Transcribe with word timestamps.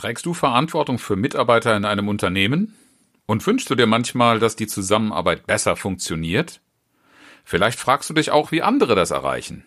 Trägst 0.00 0.24
du 0.24 0.32
Verantwortung 0.32 0.98
für 0.98 1.14
Mitarbeiter 1.14 1.76
in 1.76 1.84
einem 1.84 2.08
Unternehmen? 2.08 2.74
Und 3.26 3.46
wünschst 3.46 3.68
du 3.68 3.74
dir 3.74 3.84
manchmal, 3.84 4.38
dass 4.38 4.56
die 4.56 4.66
Zusammenarbeit 4.66 5.46
besser 5.46 5.76
funktioniert? 5.76 6.62
Vielleicht 7.44 7.78
fragst 7.78 8.08
du 8.08 8.14
dich 8.14 8.30
auch, 8.30 8.50
wie 8.50 8.62
andere 8.62 8.94
das 8.94 9.10
erreichen. 9.10 9.66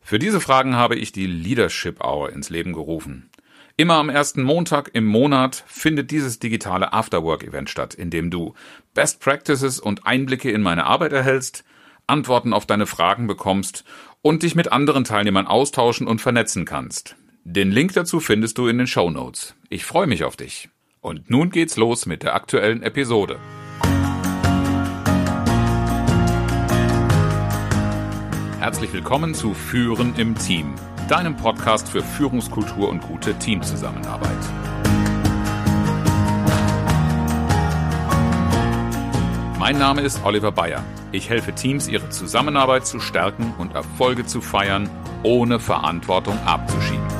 Für 0.00 0.18
diese 0.18 0.40
Fragen 0.40 0.74
habe 0.74 0.96
ich 0.96 1.12
die 1.12 1.28
Leadership 1.28 2.02
Hour 2.02 2.32
ins 2.32 2.50
Leben 2.50 2.72
gerufen. 2.72 3.30
Immer 3.76 3.98
am 3.98 4.08
ersten 4.08 4.42
Montag 4.42 4.90
im 4.94 5.06
Monat 5.06 5.62
findet 5.68 6.10
dieses 6.10 6.40
digitale 6.40 6.92
Afterwork-Event 6.92 7.70
statt, 7.70 7.94
in 7.94 8.10
dem 8.10 8.32
du 8.32 8.54
Best 8.94 9.20
Practices 9.20 9.78
und 9.78 10.06
Einblicke 10.06 10.50
in 10.50 10.62
meine 10.62 10.86
Arbeit 10.86 11.12
erhältst, 11.12 11.62
Antworten 12.08 12.52
auf 12.52 12.66
deine 12.66 12.86
Fragen 12.88 13.28
bekommst 13.28 13.84
und 14.22 14.42
dich 14.42 14.56
mit 14.56 14.72
anderen 14.72 15.04
Teilnehmern 15.04 15.46
austauschen 15.46 16.08
und 16.08 16.20
vernetzen 16.20 16.64
kannst. 16.64 17.14
Den 17.44 17.70
Link 17.70 17.94
dazu 17.94 18.20
findest 18.20 18.58
du 18.58 18.66
in 18.66 18.76
den 18.76 18.86
Show 18.86 19.10
Notes. 19.10 19.54
Ich 19.70 19.86
freue 19.86 20.06
mich 20.06 20.24
auf 20.24 20.36
dich. 20.36 20.68
Und 21.00 21.30
nun 21.30 21.48
geht's 21.48 21.78
los 21.78 22.04
mit 22.04 22.22
der 22.22 22.34
aktuellen 22.34 22.82
Episode. 22.82 23.38
Herzlich 28.58 28.92
willkommen 28.92 29.32
zu 29.32 29.54
Führen 29.54 30.14
im 30.16 30.36
Team, 30.36 30.74
deinem 31.08 31.34
Podcast 31.34 31.88
für 31.88 32.02
Führungskultur 32.02 32.90
und 32.90 33.00
gute 33.00 33.32
Teamzusammenarbeit. 33.38 34.30
Mein 39.58 39.78
Name 39.78 40.02
ist 40.02 40.22
Oliver 40.24 40.52
Bayer. 40.52 40.84
Ich 41.10 41.30
helfe 41.30 41.54
Teams, 41.54 41.88
ihre 41.88 42.10
Zusammenarbeit 42.10 42.86
zu 42.86 43.00
stärken 43.00 43.54
und 43.56 43.74
Erfolge 43.74 44.26
zu 44.26 44.42
feiern, 44.42 44.90
ohne 45.22 45.58
Verantwortung 45.58 46.38
abzuschieben. 46.44 47.19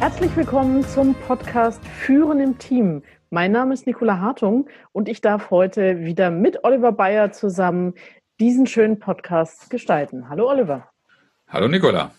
Herzlich 0.00 0.34
willkommen 0.34 0.82
zum 0.82 1.14
Podcast 1.14 1.84
Führen 1.86 2.40
im 2.40 2.56
Team. 2.56 3.02
Mein 3.28 3.52
Name 3.52 3.74
ist 3.74 3.86
Nicola 3.86 4.18
Hartung 4.18 4.66
und 4.92 5.10
ich 5.10 5.20
darf 5.20 5.50
heute 5.50 6.00
wieder 6.00 6.30
mit 6.30 6.64
Oliver 6.64 6.90
Bayer 6.90 7.32
zusammen 7.32 7.92
diesen 8.40 8.66
schönen 8.66 8.98
Podcast 8.98 9.68
gestalten. 9.68 10.30
Hallo 10.30 10.48
Oliver. 10.48 10.88
Hallo 11.48 11.68
Nicola. 11.68 12.12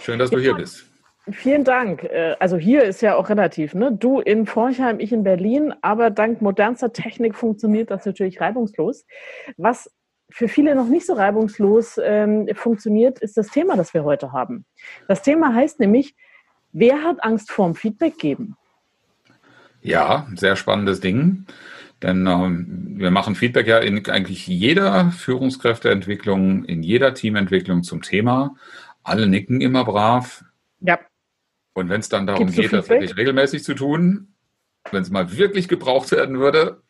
Schön, 0.00 0.18
dass 0.18 0.30
du 0.30 0.38
hier 0.38 0.54
bist. 0.54 0.86
Vielen 1.30 1.62
Dank. 1.62 2.04
Äh, 2.04 2.36
also 2.40 2.56
hier 2.56 2.84
ist 2.84 3.02
ja 3.02 3.16
auch 3.16 3.28
relativ, 3.28 3.74
ne? 3.74 3.92
Du 3.92 4.20
in 4.20 4.46
Forchheim, 4.46 4.98
ich 4.98 5.12
in 5.12 5.22
Berlin, 5.22 5.74
aber 5.82 6.08
dank 6.08 6.40
modernster 6.40 6.94
Technik 6.94 7.34
funktioniert 7.34 7.90
das 7.90 8.06
natürlich 8.06 8.40
reibungslos. 8.40 9.04
Was 9.58 9.94
für 10.30 10.48
viele 10.48 10.74
noch 10.74 10.88
nicht 10.88 11.04
so 11.04 11.12
reibungslos 11.12 12.00
ähm, 12.02 12.48
funktioniert, 12.54 13.18
ist 13.18 13.36
das 13.36 13.48
Thema, 13.48 13.76
das 13.76 13.92
wir 13.92 14.04
heute 14.04 14.32
haben. 14.32 14.64
Das 15.06 15.20
Thema 15.20 15.54
heißt 15.54 15.80
nämlich 15.80 16.16
Wer 16.78 17.02
hat 17.02 17.24
Angst 17.24 17.50
vorm 17.50 17.74
Feedback 17.74 18.18
geben? 18.18 18.54
Ja, 19.80 20.26
sehr 20.34 20.56
spannendes 20.56 21.00
Ding. 21.00 21.46
Denn 22.02 22.26
ähm, 22.26 22.96
wir 22.98 23.10
machen 23.10 23.34
Feedback 23.34 23.66
ja 23.66 23.78
in 23.78 24.06
eigentlich 24.10 24.46
jeder 24.46 25.10
Führungskräfteentwicklung, 25.10 26.66
in 26.66 26.82
jeder 26.82 27.14
Teamentwicklung 27.14 27.82
zum 27.82 28.02
Thema. 28.02 28.56
Alle 29.02 29.26
nicken 29.26 29.62
immer 29.62 29.86
brav. 29.86 30.44
Ja. 30.80 30.98
Und 31.72 31.88
wenn 31.88 32.00
es 32.00 32.10
dann 32.10 32.26
darum 32.26 32.50
geht, 32.50 32.74
das 32.74 32.90
wirklich 32.90 33.16
regelmäßig 33.16 33.64
zu 33.64 33.72
tun, 33.72 34.34
wenn 34.90 35.00
es 35.00 35.08
mal 35.08 35.34
wirklich 35.34 35.68
gebraucht 35.68 36.10
werden 36.10 36.38
würde, 36.40 36.82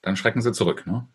dann 0.00 0.14
schrecken 0.14 0.42
sie 0.42 0.52
zurück. 0.52 0.86
Ne? 0.86 1.08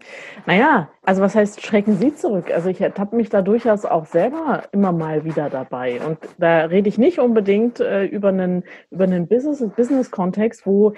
Ja. 0.00 0.06
Naja, 0.46 0.90
also 1.02 1.22
was 1.22 1.34
heißt, 1.34 1.60
schrecken 1.62 1.96
Sie 1.96 2.14
zurück? 2.14 2.50
Also 2.52 2.68
ich 2.68 2.80
ertappe 2.80 3.16
mich 3.16 3.28
da 3.28 3.42
durchaus 3.42 3.84
auch 3.84 4.06
selber 4.06 4.64
immer 4.72 4.92
mal 4.92 5.24
wieder 5.24 5.50
dabei. 5.50 6.00
Und 6.00 6.18
da 6.38 6.64
rede 6.66 6.88
ich 6.88 6.98
nicht 6.98 7.18
unbedingt 7.18 7.80
äh, 7.80 8.04
über 8.04 8.28
einen, 8.28 8.64
über 8.90 9.04
einen 9.04 9.26
Business-Kontext, 9.28 10.66
wo, 10.66 10.94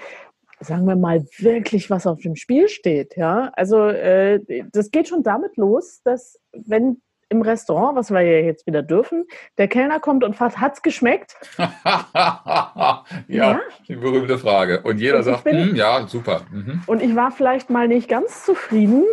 sagen 0.59 0.85
wir 0.85 0.95
mal, 0.95 1.25
wirklich 1.37 1.89
was 1.89 2.07
auf 2.07 2.21
dem 2.21 2.35
Spiel 2.35 2.69
steht. 2.69 3.17
Ja, 3.17 3.51
also 3.55 3.87
äh, 3.87 4.39
das 4.71 4.91
geht 4.91 5.07
schon 5.07 5.23
damit 5.23 5.57
los, 5.57 6.01
dass 6.03 6.39
wenn 6.53 7.01
im 7.31 7.41
Restaurant, 7.41 7.95
was 7.95 8.11
wir 8.11 8.21
ja 8.21 8.45
jetzt 8.45 8.67
wieder 8.67 8.83
dürfen, 8.83 9.25
der 9.57 9.67
Kellner 9.67 9.99
kommt 9.99 10.23
und 10.23 10.35
fragt, 10.35 10.59
hat's 10.59 10.81
geschmeckt? 10.81 11.35
ja, 11.57 13.03
ja, 13.27 13.59
die 13.87 13.95
berühmte 13.95 14.37
Frage. 14.37 14.81
Und 14.81 14.99
jeder 14.99 15.17
und 15.17 15.23
sagt, 15.23 15.45
bin, 15.45 15.75
ja, 15.75 16.05
super. 16.07 16.41
Mhm. 16.51 16.81
Und 16.85 17.01
ich 17.01 17.15
war 17.15 17.31
vielleicht 17.31 17.69
mal 17.69 17.87
nicht 17.87 18.09
ganz 18.09 18.45
zufrieden. 18.45 19.05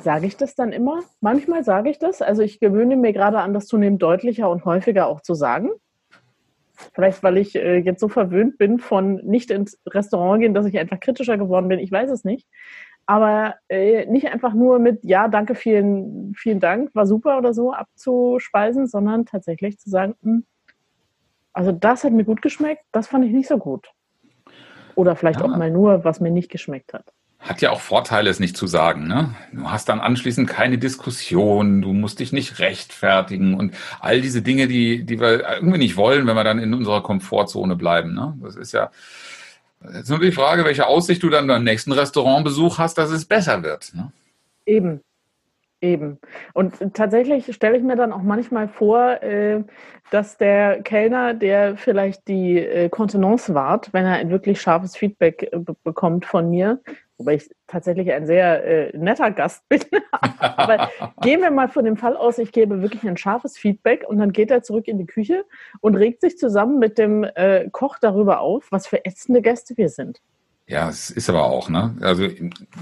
Sage 0.00 0.26
ich 0.26 0.36
das 0.36 0.54
dann 0.54 0.72
immer? 0.72 1.00
Manchmal 1.20 1.64
sage 1.64 1.90
ich 1.90 1.98
das. 1.98 2.22
Also 2.22 2.42
ich 2.42 2.60
gewöhne 2.60 2.96
mir 2.96 3.12
gerade 3.12 3.38
an, 3.38 3.54
das 3.54 3.66
zunehmend 3.66 4.02
deutlicher 4.02 4.50
und 4.50 4.64
häufiger 4.64 5.06
auch 5.06 5.22
zu 5.22 5.34
sagen. 5.34 5.70
Vielleicht, 6.94 7.22
weil 7.22 7.38
ich 7.38 7.54
äh, 7.54 7.78
jetzt 7.78 8.00
so 8.00 8.08
verwöhnt 8.08 8.58
bin 8.58 8.78
von 8.78 9.16
nicht 9.24 9.50
ins 9.50 9.78
Restaurant 9.86 10.42
gehen, 10.42 10.54
dass 10.54 10.66
ich 10.66 10.78
einfach 10.78 11.00
kritischer 11.00 11.38
geworden 11.38 11.68
bin. 11.68 11.78
Ich 11.78 11.92
weiß 11.92 12.10
es 12.10 12.24
nicht 12.24 12.46
aber 13.06 13.56
äh, 13.68 14.06
nicht 14.06 14.28
einfach 14.28 14.54
nur 14.54 14.78
mit 14.78 15.04
Ja, 15.04 15.28
danke, 15.28 15.54
vielen, 15.54 16.34
vielen 16.34 16.60
Dank, 16.60 16.94
war 16.94 17.06
super 17.06 17.38
oder 17.38 17.52
so 17.54 17.72
abzuspeisen, 17.72 18.86
sondern 18.86 19.26
tatsächlich 19.26 19.78
zu 19.78 19.90
sagen, 19.90 20.14
mh, 20.22 20.32
hm, 20.32 20.44
also 21.52 21.72
das 21.72 22.04
hat 22.04 22.12
mir 22.12 22.24
gut 22.24 22.42
geschmeckt, 22.42 22.82
das 22.92 23.08
fand 23.08 23.24
ich 23.24 23.32
nicht 23.32 23.48
so 23.48 23.58
gut. 23.58 23.90
Oder 24.94 25.16
vielleicht 25.16 25.40
ja. 25.40 25.46
auch 25.46 25.56
mal 25.56 25.70
nur, 25.70 26.04
was 26.04 26.20
mir 26.20 26.30
nicht 26.30 26.50
geschmeckt 26.50 26.92
hat. 26.92 27.12
Hat 27.38 27.60
ja 27.60 27.70
auch 27.70 27.80
Vorteile, 27.80 28.30
es 28.30 28.38
nicht 28.38 28.56
zu 28.56 28.68
sagen. 28.68 29.08
Ne? 29.08 29.34
Du 29.52 29.68
hast 29.68 29.88
dann 29.88 30.00
anschließend 30.00 30.48
keine 30.48 30.78
Diskussion, 30.78 31.82
du 31.82 31.92
musst 31.92 32.20
dich 32.20 32.32
nicht 32.32 32.60
rechtfertigen 32.60 33.54
und 33.54 33.74
all 34.00 34.20
diese 34.20 34.42
Dinge, 34.42 34.68
die, 34.68 35.04
die 35.04 35.18
wir 35.18 35.48
irgendwie 35.56 35.78
nicht 35.78 35.96
wollen, 35.96 36.26
wenn 36.26 36.36
wir 36.36 36.44
dann 36.44 36.60
in 36.60 36.72
unserer 36.72 37.02
Komfortzone 37.02 37.74
bleiben. 37.74 38.14
Ne? 38.14 38.38
Das 38.40 38.54
ist 38.54 38.72
ja, 38.72 38.92
Jetzt 39.94 40.10
nur 40.10 40.20
die 40.20 40.32
Frage, 40.32 40.64
welche 40.64 40.86
Aussicht 40.86 41.22
du 41.22 41.28
dann 41.28 41.46
beim 41.46 41.64
nächsten 41.64 41.92
Restaurantbesuch 41.92 42.78
hast, 42.78 42.98
dass 42.98 43.10
es 43.10 43.24
besser 43.24 43.62
wird. 43.62 43.92
Ne? 43.94 44.12
Eben. 44.66 45.00
Eben. 45.80 46.20
Und 46.54 46.94
tatsächlich 46.94 47.52
stelle 47.52 47.76
ich 47.76 47.82
mir 47.82 47.96
dann 47.96 48.12
auch 48.12 48.22
manchmal 48.22 48.68
vor, 48.68 49.20
äh, 49.20 49.64
dass 50.12 50.38
der 50.38 50.80
Kellner, 50.82 51.34
der 51.34 51.76
vielleicht 51.76 52.28
die 52.28 52.58
äh, 52.58 52.88
Kontenance 52.88 53.52
wahrt, 53.52 53.92
wenn 53.92 54.04
er 54.04 54.12
ein 54.12 54.30
wirklich 54.30 54.60
scharfes 54.60 54.96
Feedback 54.96 55.48
äh, 55.50 55.58
bekommt 55.82 56.24
von 56.24 56.50
mir, 56.50 56.80
wobei 57.22 57.34
ich 57.36 57.48
tatsächlich 57.68 58.10
ein 58.12 58.26
sehr 58.26 58.64
äh, 58.64 58.98
netter 58.98 59.30
Gast 59.30 59.68
bin. 59.68 59.80
Aber 60.10 60.90
gehen 61.22 61.40
wir 61.40 61.50
mal 61.50 61.68
von 61.68 61.84
dem 61.84 61.96
Fall 61.96 62.16
aus, 62.16 62.38
ich 62.38 62.50
gebe 62.50 62.82
wirklich 62.82 63.04
ein 63.04 63.16
scharfes 63.16 63.56
Feedback 63.56 64.04
und 64.06 64.18
dann 64.18 64.32
geht 64.32 64.50
er 64.50 64.62
zurück 64.62 64.88
in 64.88 64.98
die 64.98 65.06
Küche 65.06 65.44
und 65.80 65.94
regt 65.94 66.20
sich 66.20 66.36
zusammen 66.36 66.78
mit 66.78 66.98
dem 66.98 67.24
äh, 67.24 67.68
Koch 67.70 67.98
darüber 68.00 68.40
auf, 68.40 68.66
was 68.70 68.86
für 68.86 69.04
ätzende 69.04 69.40
Gäste 69.40 69.76
wir 69.76 69.88
sind. 69.88 70.20
Ja, 70.72 70.88
es 70.88 71.10
ist 71.10 71.28
aber 71.28 71.44
auch, 71.44 71.68
ne? 71.68 71.94
Also 72.00 72.26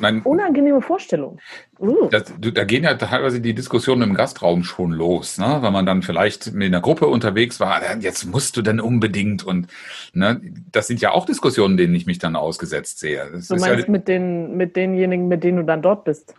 mein, 0.00 0.22
unangenehme 0.22 0.80
Vorstellung. 0.80 1.40
Uh. 1.80 2.08
Das, 2.08 2.32
da 2.38 2.62
gehen 2.62 2.84
ja 2.84 2.94
teilweise 2.94 3.40
die 3.40 3.52
Diskussionen 3.52 4.02
im 4.02 4.14
Gastraum 4.14 4.62
schon 4.62 4.92
los, 4.92 5.38
ne? 5.38 5.58
Wenn 5.60 5.72
man 5.72 5.86
dann 5.86 6.02
vielleicht 6.02 6.52
mit 6.52 6.68
einer 6.68 6.80
Gruppe 6.80 7.08
unterwegs 7.08 7.58
war, 7.58 7.82
jetzt 7.98 8.26
musst 8.26 8.56
du 8.56 8.62
denn 8.62 8.78
unbedingt 8.78 9.42
und 9.42 9.66
ne, 10.12 10.40
das 10.70 10.86
sind 10.86 11.00
ja 11.00 11.10
auch 11.10 11.26
Diskussionen, 11.26 11.76
denen 11.76 11.96
ich 11.96 12.06
mich 12.06 12.20
dann 12.20 12.36
ausgesetzt 12.36 13.00
sehe. 13.00 13.28
Das 13.32 13.48
du 13.48 13.56
meinst 13.56 13.86
ja, 13.86 13.90
mit 13.90 14.06
den 14.06 14.56
mit 14.56 14.76
denjenigen, 14.76 15.26
mit 15.26 15.42
denen 15.42 15.56
du 15.56 15.64
dann 15.64 15.82
dort 15.82 16.04
bist? 16.04 16.36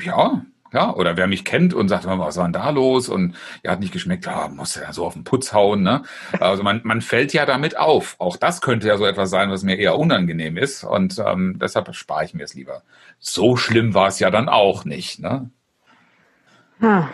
Ja, 0.00 0.42
ja, 0.74 0.92
oder 0.92 1.16
wer 1.16 1.28
mich 1.28 1.44
kennt 1.44 1.72
und 1.72 1.88
sagt, 1.88 2.04
was 2.06 2.36
war 2.36 2.44
denn 2.44 2.52
da 2.52 2.70
los? 2.70 3.08
Und 3.08 3.36
ja, 3.62 3.70
hat 3.70 3.80
nicht 3.80 3.92
geschmeckt, 3.92 4.26
ja, 4.26 4.48
muss 4.48 4.74
ja 4.74 4.92
so 4.92 5.06
auf 5.06 5.14
den 5.14 5.24
Putz 5.24 5.52
hauen. 5.52 5.82
Ne? 5.82 6.02
Also 6.40 6.62
man, 6.62 6.80
man 6.84 7.00
fällt 7.00 7.32
ja 7.32 7.46
damit 7.46 7.78
auf. 7.78 8.16
Auch 8.18 8.36
das 8.36 8.60
könnte 8.60 8.88
ja 8.88 8.98
so 8.98 9.06
etwas 9.06 9.30
sein, 9.30 9.50
was 9.50 9.62
mir 9.62 9.78
eher 9.78 9.98
unangenehm 9.98 10.56
ist. 10.56 10.84
Und 10.84 11.22
ähm, 11.24 11.58
deshalb 11.60 11.94
spare 11.94 12.24
ich 12.24 12.34
mir 12.34 12.42
es 12.42 12.54
lieber. 12.54 12.82
So 13.18 13.56
schlimm 13.56 13.94
war 13.94 14.08
es 14.08 14.18
ja 14.18 14.30
dann 14.30 14.48
auch 14.48 14.84
nicht. 14.84 15.20
Ne? 15.20 15.48
Ha. 16.82 17.10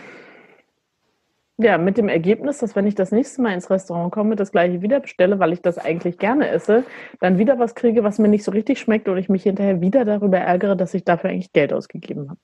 Ja, 1.57 1.77
mit 1.77 1.97
dem 1.97 2.09
Ergebnis, 2.09 2.57
dass 2.57 2.75
wenn 2.75 2.87
ich 2.87 2.95
das 2.95 3.11
nächste 3.11 3.41
Mal 3.43 3.53
ins 3.53 3.69
Restaurant 3.69 4.11
komme, 4.11 4.35
das 4.35 4.51
gleiche 4.51 4.81
wieder 4.81 4.99
bestelle, 4.99 5.37
weil 5.37 5.53
ich 5.53 5.61
das 5.61 5.77
eigentlich 5.77 6.17
gerne 6.17 6.49
esse, 6.49 6.83
dann 7.19 7.37
wieder 7.37 7.59
was 7.59 7.75
kriege, 7.75 8.03
was 8.03 8.17
mir 8.17 8.27
nicht 8.27 8.43
so 8.43 8.51
richtig 8.51 8.79
schmeckt 8.79 9.07
und 9.07 9.17
ich 9.17 9.29
mich 9.29 9.43
hinterher 9.43 9.79
wieder 9.79 10.03
darüber 10.03 10.39
ärgere, 10.39 10.75
dass 10.75 10.95
ich 10.95 11.03
dafür 11.03 11.29
eigentlich 11.29 11.53
Geld 11.53 11.71
ausgegeben 11.71 12.29
habe 12.31 12.39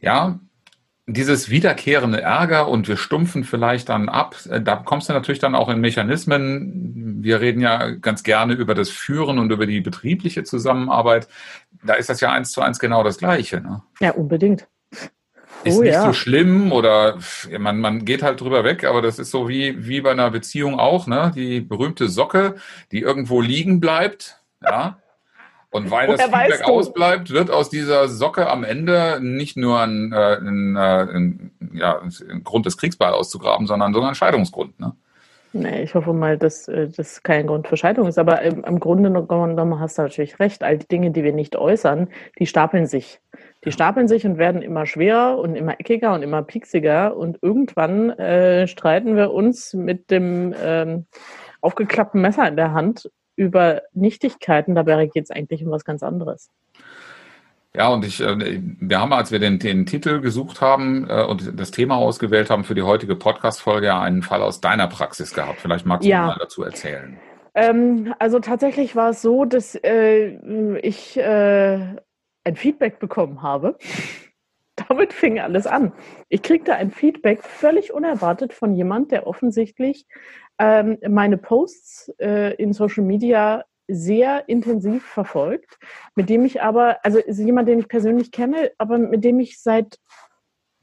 ja, 0.00 0.38
dieses 1.08 1.48
wiederkehrende 1.48 2.20
Ärger 2.20 2.68
und 2.68 2.86
wir 2.86 2.98
stumpfen 2.98 3.42
vielleicht 3.42 3.88
dann 3.88 4.08
ab, 4.10 4.36
äh, 4.50 4.60
da 4.60 4.76
kommst 4.76 5.08
du 5.08 5.14
natürlich 5.14 5.38
dann 5.38 5.54
auch 5.54 5.70
in 5.70 5.80
Mechanismen. 5.80 7.22
Wir 7.22 7.40
reden 7.40 7.60
ja 7.60 7.90
ganz 7.90 8.22
gerne 8.22 8.52
über 8.52 8.74
das 8.74 8.90
Führen 8.90 9.38
und 9.38 9.50
über 9.50 9.66
die 9.66 9.80
betriebliche 9.80 10.44
Zusammenarbeit. 10.44 11.26
Da 11.82 11.94
ist 11.94 12.10
das 12.10 12.20
ja 12.20 12.30
eins 12.30 12.52
zu 12.52 12.60
eins 12.60 12.78
genau 12.78 13.02
das 13.02 13.18
Gleiche. 13.18 13.60
Ne? 13.60 13.82
Ja, 14.00 14.12
unbedingt. 14.12 14.68
Ist 15.64 15.78
oh, 15.78 15.82
nicht 15.82 15.94
ja. 15.94 16.04
so 16.04 16.12
schlimm 16.12 16.72
oder 16.72 17.18
man, 17.58 17.80
man 17.80 18.04
geht 18.04 18.22
halt 18.22 18.40
drüber 18.40 18.62
weg, 18.62 18.84
aber 18.84 19.02
das 19.02 19.18
ist 19.18 19.30
so 19.30 19.48
wie, 19.48 19.88
wie 19.88 20.02
bei 20.02 20.12
einer 20.12 20.30
Beziehung 20.30 20.78
auch, 20.78 21.06
ne? 21.08 21.32
Die 21.34 21.60
berühmte 21.60 22.08
Socke, 22.08 22.54
die 22.92 23.00
irgendwo 23.00 23.40
liegen 23.40 23.80
bleibt, 23.80 24.40
ja. 24.62 24.98
Und 25.70 25.90
weil 25.90 26.06
das 26.06 26.22
Feedback 26.22 26.64
ausbleibt, 26.64 27.30
wird 27.30 27.50
aus 27.50 27.68
dieser 27.68 28.08
Socke 28.08 28.48
am 28.48 28.64
Ende 28.64 29.20
nicht 29.20 29.56
nur 29.56 29.80
ein, 29.80 30.12
äh, 30.12 30.36
ein, 30.36 30.76
äh, 30.76 30.80
ein, 30.80 31.50
ja, 31.74 32.00
ein 32.00 32.42
Grund 32.42 32.64
des 32.64 32.78
Kriegsball 32.78 33.12
auszugraben, 33.12 33.66
sondern 33.66 33.92
sogar 33.92 34.08
ein 34.08 34.14
Scheidungsgrund. 34.14 34.80
Ne? 34.80 34.94
Nee, 35.52 35.82
ich 35.82 35.94
hoffe 35.94 36.12
mal, 36.12 36.38
dass 36.38 36.68
äh, 36.68 36.88
das 36.88 37.22
kein 37.22 37.46
Grund 37.46 37.68
für 37.68 37.76
Scheidung 37.76 38.06
ist. 38.06 38.18
Aber 38.18 38.42
im, 38.42 38.64
im 38.64 38.80
Grunde 38.80 39.10
genommen 39.10 39.78
hast 39.78 39.98
du 39.98 40.02
natürlich 40.02 40.38
recht. 40.40 40.62
All 40.62 40.78
die 40.78 40.88
Dinge, 40.88 41.10
die 41.10 41.24
wir 41.24 41.32
nicht 41.32 41.56
äußern, 41.56 42.08
die 42.38 42.46
stapeln 42.46 42.86
sich. 42.86 43.20
Die 43.64 43.72
stapeln 43.72 44.08
sich 44.08 44.24
und 44.26 44.38
werden 44.38 44.62
immer 44.62 44.86
schwerer 44.86 45.38
und 45.38 45.54
immer 45.54 45.78
eckiger 45.80 46.14
und 46.14 46.22
immer 46.22 46.42
pieksiger. 46.42 47.16
Und 47.16 47.38
irgendwann 47.42 48.10
äh, 48.10 48.66
streiten 48.68 49.16
wir 49.16 49.32
uns 49.32 49.74
mit 49.74 50.10
dem 50.10 50.54
ähm, 50.62 51.06
aufgeklappten 51.60 52.20
Messer 52.20 52.46
in 52.46 52.56
der 52.56 52.72
Hand 52.72 53.10
über 53.38 53.82
Nichtigkeiten. 53.94 54.74
Dabei 54.74 55.06
geht 55.06 55.24
es 55.24 55.30
eigentlich 55.30 55.64
um 55.64 55.70
was 55.70 55.84
ganz 55.84 56.02
anderes. 56.02 56.50
Ja, 57.74 57.88
und 57.88 58.04
ich, 58.04 58.20
äh, 58.20 58.60
wir 58.80 59.00
haben, 59.00 59.12
als 59.12 59.30
wir 59.30 59.38
den, 59.38 59.58
den 59.60 59.86
Titel 59.86 60.20
gesucht 60.20 60.60
haben 60.60 61.08
äh, 61.08 61.22
und 61.22 61.58
das 61.58 61.70
Thema 61.70 61.96
ausgewählt 61.96 62.50
haben 62.50 62.64
für 62.64 62.74
die 62.74 62.82
heutige 62.82 63.14
Podcast-Folge, 63.14 63.86
ja 63.86 64.00
einen 64.00 64.22
Fall 64.22 64.42
aus 64.42 64.60
deiner 64.60 64.88
Praxis 64.88 65.32
gehabt. 65.32 65.60
Vielleicht 65.60 65.86
magst 65.86 66.04
du 66.04 66.10
ja. 66.10 66.26
mal 66.26 66.36
dazu 66.40 66.64
erzählen. 66.64 67.18
Ähm, 67.54 68.14
also 68.18 68.40
tatsächlich 68.40 68.96
war 68.96 69.10
es 69.10 69.22
so, 69.22 69.44
dass 69.44 69.76
äh, 69.76 70.78
ich 70.78 71.16
äh, 71.16 71.96
ein 72.44 72.56
Feedback 72.56 72.98
bekommen 72.98 73.42
habe. 73.42 73.78
Damit 74.88 75.12
fing 75.12 75.38
alles 75.38 75.66
an. 75.66 75.92
Ich 76.28 76.42
kriegte 76.42 76.74
ein 76.74 76.90
Feedback 76.90 77.42
völlig 77.42 77.92
unerwartet 77.92 78.52
von 78.52 78.74
jemand, 78.74 79.12
der 79.12 79.26
offensichtlich 79.26 80.06
ähm, 80.58 80.98
meine 81.08 81.38
Posts 81.38 82.14
äh, 82.18 82.54
in 82.54 82.72
Social 82.72 83.04
Media 83.04 83.64
sehr 83.88 84.48
intensiv 84.48 85.04
verfolgt, 85.04 85.78
mit 86.14 86.28
dem 86.28 86.44
ich 86.44 86.62
aber, 86.62 86.98
also 87.04 87.18
ist 87.18 87.38
jemand, 87.38 87.68
den 87.68 87.78
ich 87.78 87.88
persönlich 87.88 88.30
kenne, 88.32 88.70
aber 88.76 88.98
mit 88.98 89.24
dem 89.24 89.40
ich 89.40 89.60
seit 89.62 89.98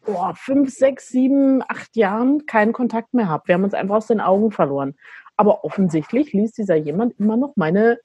oh, 0.07 0.31
fünf, 0.36 0.74
sechs, 0.74 1.10
sieben, 1.10 1.62
acht 1.68 1.95
Jahren 1.95 2.45
keinen 2.45 2.74
Kontakt 2.74 3.13
mehr 3.13 3.30
habe. 3.30 3.48
Wir 3.48 3.56
haben 3.56 3.63
uns 3.63 3.74
einfach 3.74 3.98
aus 3.98 4.07
den 4.07 4.22
Augen 4.22 4.51
verloren. 4.51 4.95
Aber 5.38 5.63
offensichtlich 5.63 6.33
liest 6.33 6.57
dieser 6.57 6.75
jemand 6.75 7.19
immer 7.19 7.38
noch 7.38 7.54
meine 7.56 8.00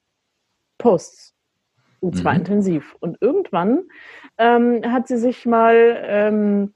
Posts. 0.77 1.33
Und 1.99 2.17
zwar 2.17 2.33
mhm. 2.33 2.39
intensiv. 2.39 2.95
Und 2.99 3.17
irgendwann 3.21 3.83
ähm, 4.37 4.81
hat 4.91 5.07
sie 5.07 5.17
sich 5.17 5.45
mal 5.45 6.03
ähm, 6.03 6.73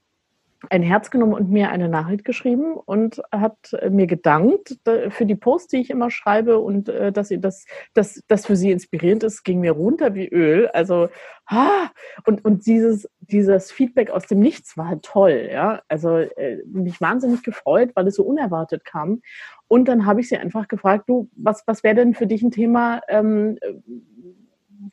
ein 0.70 0.82
Herz 0.82 1.10
genommen 1.10 1.34
und 1.34 1.50
mir 1.50 1.70
eine 1.70 1.88
Nachricht 1.88 2.24
geschrieben 2.24 2.74
und 2.74 3.22
hat 3.32 3.76
mir 3.90 4.06
gedankt 4.06 4.78
für 5.10 5.26
die 5.26 5.34
Post, 5.34 5.72
die 5.72 5.78
ich 5.78 5.90
immer 5.90 6.10
schreibe 6.10 6.58
und 6.58 6.88
äh, 6.88 7.12
dass 7.12 7.28
sie 7.28 7.40
das, 7.40 7.66
dass 7.94 8.22
das 8.28 8.46
für 8.46 8.56
sie 8.56 8.72
inspirierend 8.72 9.22
ist, 9.22 9.44
ging 9.44 9.60
mir 9.60 9.72
runter 9.72 10.14
wie 10.14 10.28
Öl. 10.28 10.68
Also 10.68 11.08
ah, 11.46 11.88
und 12.24 12.44
und 12.44 12.66
dieses 12.66 13.08
dieses 13.20 13.72
Feedback 13.72 14.10
aus 14.10 14.26
dem 14.26 14.40
Nichts 14.40 14.76
war 14.76 14.88
halt 14.88 15.02
toll, 15.02 15.48
ja. 15.52 15.82
Also 15.88 16.16
äh, 16.16 16.62
mich 16.66 17.00
wahnsinnig 17.00 17.42
gefreut, 17.42 17.90
weil 17.94 18.06
es 18.06 18.16
so 18.16 18.24
unerwartet 18.24 18.84
kam. 18.84 19.22
Und 19.68 19.88
dann 19.88 20.06
habe 20.06 20.20
ich 20.20 20.28
sie 20.28 20.36
einfach 20.36 20.68
gefragt, 20.68 21.08
du, 21.08 21.28
was 21.36 21.62
was 21.66 21.82
wäre 21.82 21.96
denn 21.96 22.14
für 22.14 22.26
dich 22.26 22.42
ein 22.42 22.50
Thema? 22.50 23.00
Ähm, 23.08 23.58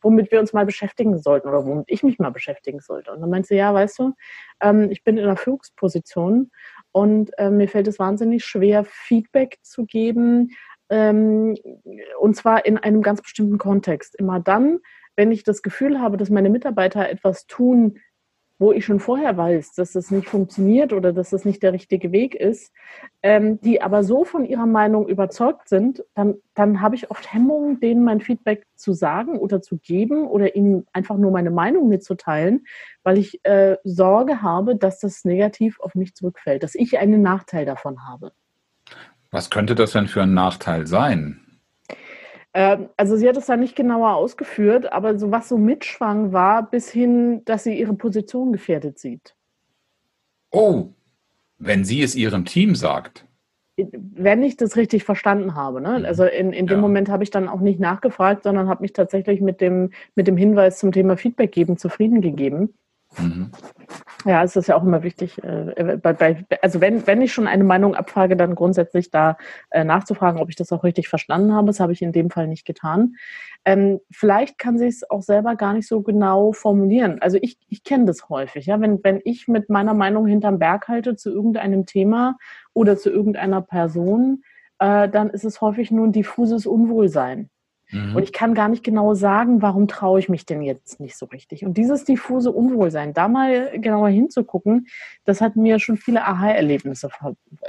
womit 0.01 0.31
wir 0.31 0.39
uns 0.39 0.53
mal 0.53 0.65
beschäftigen 0.65 1.17
sollten 1.17 1.47
oder 1.47 1.65
womit 1.65 1.85
ich 1.87 2.03
mich 2.03 2.19
mal 2.19 2.31
beschäftigen 2.31 2.79
sollte. 2.79 3.11
Und 3.11 3.21
dann 3.21 3.29
meinte 3.29 3.49
sie, 3.49 3.55
ja, 3.55 3.73
weißt 3.73 3.99
du, 3.99 4.13
ähm, 4.61 4.89
ich 4.91 5.03
bin 5.03 5.17
in 5.17 5.23
einer 5.23 5.37
Führungsposition 5.37 6.51
und 6.91 7.31
äh, 7.37 7.49
mir 7.49 7.67
fällt 7.67 7.87
es 7.87 7.99
wahnsinnig 7.99 8.45
schwer, 8.45 8.85
Feedback 8.85 9.57
zu 9.61 9.85
geben, 9.85 10.51
ähm, 10.89 11.57
und 12.19 12.35
zwar 12.35 12.65
in 12.65 12.77
einem 12.77 13.01
ganz 13.01 13.21
bestimmten 13.21 13.57
Kontext. 13.57 14.15
Immer 14.15 14.39
dann, 14.39 14.79
wenn 15.15 15.31
ich 15.31 15.43
das 15.43 15.61
Gefühl 15.61 15.99
habe, 15.99 16.17
dass 16.17 16.29
meine 16.29 16.49
Mitarbeiter 16.49 17.09
etwas 17.09 17.47
tun, 17.47 17.99
wo 18.63 18.71
ich 18.71 18.85
schon 18.85 19.01
vorher 19.01 19.35
weiß, 19.35 19.73
dass 19.73 19.91
das 19.91 20.09
nicht 20.09 20.29
funktioniert 20.29 20.93
oder 20.93 21.11
dass 21.11 21.31
das 21.31 21.43
nicht 21.43 21.61
der 21.63 21.73
richtige 21.73 22.13
Weg 22.13 22.33
ist, 22.33 22.71
ähm, 23.21 23.59
die 23.59 23.81
aber 23.81 24.05
so 24.05 24.23
von 24.23 24.45
ihrer 24.45 24.65
Meinung 24.65 25.09
überzeugt 25.09 25.67
sind, 25.67 26.01
dann, 26.15 26.35
dann 26.53 26.79
habe 26.79 26.95
ich 26.95 27.11
oft 27.11 27.33
Hemmungen, 27.33 27.81
denen 27.81 28.05
mein 28.05 28.21
Feedback 28.21 28.65
zu 28.75 28.93
sagen 28.93 29.37
oder 29.37 29.61
zu 29.61 29.79
geben 29.79 30.25
oder 30.25 30.55
ihnen 30.55 30.87
einfach 30.93 31.17
nur 31.17 31.31
meine 31.31 31.51
Meinung 31.51 31.89
mitzuteilen, 31.89 32.65
weil 33.03 33.17
ich 33.17 33.43
äh, 33.43 33.75
Sorge 33.83 34.41
habe, 34.41 34.77
dass 34.77 34.97
das 34.99 35.25
negativ 35.25 35.81
auf 35.81 35.93
mich 35.93 36.15
zurückfällt, 36.15 36.63
dass 36.63 36.73
ich 36.73 36.97
einen 36.97 37.21
Nachteil 37.21 37.65
davon 37.65 38.07
habe. 38.07 38.31
Was 39.29 39.49
könnte 39.49 39.75
das 39.75 39.91
denn 39.91 40.07
für 40.07 40.21
ein 40.21 40.33
Nachteil 40.33 40.87
sein? 40.87 41.42
Ähm, 42.53 42.89
also 42.97 43.15
sie 43.15 43.27
hat 43.27 43.37
es 43.37 43.47
da 43.47 43.57
nicht 43.57 43.75
genauer 43.75 44.13
ausgeführt, 44.15 44.91
aber 44.91 45.17
so 45.17 45.31
was 45.31 45.49
so 45.49 45.57
mitschwang 45.57 46.33
war, 46.33 46.69
bis 46.69 46.89
hin, 46.91 47.43
dass 47.45 47.63
sie 47.63 47.77
ihre 47.77 47.93
Position 47.93 48.51
gefährdet 48.51 48.99
sieht. 48.99 49.35
Oh, 50.51 50.89
wenn 51.57 51.83
sie 51.83 52.01
es 52.03 52.15
ihrem 52.15 52.45
Team 52.45 52.75
sagt. 52.75 53.25
Wenn 53.75 54.43
ich 54.43 54.55
das 54.55 54.75
richtig 54.77 55.03
verstanden 55.03 55.55
habe. 55.55 55.81
Ne? 55.81 55.99
Mhm. 55.99 56.05
Also 56.05 56.25
in, 56.25 56.53
in 56.53 56.67
dem 56.67 56.77
ja. 56.77 56.81
Moment 56.81 57.09
habe 57.09 57.23
ich 57.23 57.31
dann 57.31 57.49
auch 57.49 57.59
nicht 57.59 57.79
nachgefragt, 57.79 58.43
sondern 58.43 58.69
habe 58.69 58.81
mich 58.81 58.93
tatsächlich 58.93 59.41
mit 59.41 59.61
dem, 59.61 59.91
mit 60.15 60.27
dem 60.27 60.37
Hinweis 60.37 60.77
zum 60.77 60.91
Thema 60.91 61.17
Feedback 61.17 61.51
geben 61.51 61.77
zufrieden 61.77 62.21
gegeben. 62.21 62.75
Mhm. 63.17 63.51
Ja, 64.25 64.43
es 64.43 64.55
ist 64.55 64.67
ja 64.67 64.75
auch 64.75 64.83
immer 64.83 65.03
wichtig, 65.03 65.43
äh, 65.43 65.97
bei, 66.01 66.13
bei, 66.13 66.45
also 66.61 66.79
wenn, 66.81 67.05
wenn 67.05 67.21
ich 67.21 67.33
schon 67.33 67.47
eine 67.47 67.63
Meinung 67.63 67.93
abfrage, 67.95 68.37
dann 68.37 68.55
grundsätzlich 68.55 69.11
da 69.11 69.37
äh, 69.69 69.83
nachzufragen, 69.83 70.41
ob 70.41 70.49
ich 70.49 70.55
das 70.55 70.71
auch 70.71 70.83
richtig 70.83 71.09
verstanden 71.09 71.53
habe. 71.53 71.67
Das 71.67 71.79
habe 71.79 71.91
ich 71.91 72.01
in 72.01 72.13
dem 72.13 72.29
Fall 72.29 72.47
nicht 72.47 72.65
getan. 72.65 73.15
Ähm, 73.65 73.99
vielleicht 74.11 74.57
kann 74.57 74.77
sie 74.77 74.87
es 74.87 75.09
auch 75.09 75.21
selber 75.21 75.55
gar 75.55 75.73
nicht 75.73 75.87
so 75.87 76.01
genau 76.01 76.53
formulieren. 76.53 77.21
Also 77.21 77.37
ich, 77.41 77.57
ich 77.69 77.83
kenne 77.83 78.05
das 78.05 78.29
häufig. 78.29 78.65
Ja? 78.65 78.79
Wenn, 78.79 79.03
wenn 79.03 79.21
ich 79.23 79.47
mit 79.47 79.69
meiner 79.69 79.93
Meinung 79.93 80.25
hinterm 80.25 80.59
Berg 80.59 80.87
halte 80.87 81.15
zu 81.15 81.31
irgendeinem 81.31 81.85
Thema 81.85 82.37
oder 82.73 82.97
zu 82.97 83.09
irgendeiner 83.09 83.61
Person, 83.61 84.43
äh, 84.79 85.09
dann 85.09 85.29
ist 85.29 85.45
es 85.45 85.61
häufig 85.61 85.91
nur 85.91 86.07
ein 86.07 86.11
diffuses 86.11 86.65
Unwohlsein. 86.65 87.49
Mhm. 87.93 88.15
Und 88.15 88.23
ich 88.23 88.33
kann 88.33 88.53
gar 88.53 88.67
nicht 88.67 88.83
genau 88.83 89.13
sagen, 89.13 89.61
warum 89.61 89.87
traue 89.87 90.19
ich 90.19 90.27
mich 90.27 90.45
denn 90.45 90.61
jetzt 90.61 90.99
nicht 90.99 91.15
so 91.15 91.27
richtig. 91.27 91.63
Und 91.63 91.77
dieses 91.77 92.03
diffuse 92.03 92.51
Unwohlsein, 92.51 93.13
da 93.13 93.27
mal 93.27 93.79
genauer 93.79 94.09
hinzugucken, 94.09 94.87
das 95.25 95.41
hat 95.41 95.55
mir 95.55 95.79
schon 95.79 95.97
viele 95.97 96.25
Aha-Erlebnisse 96.25 97.09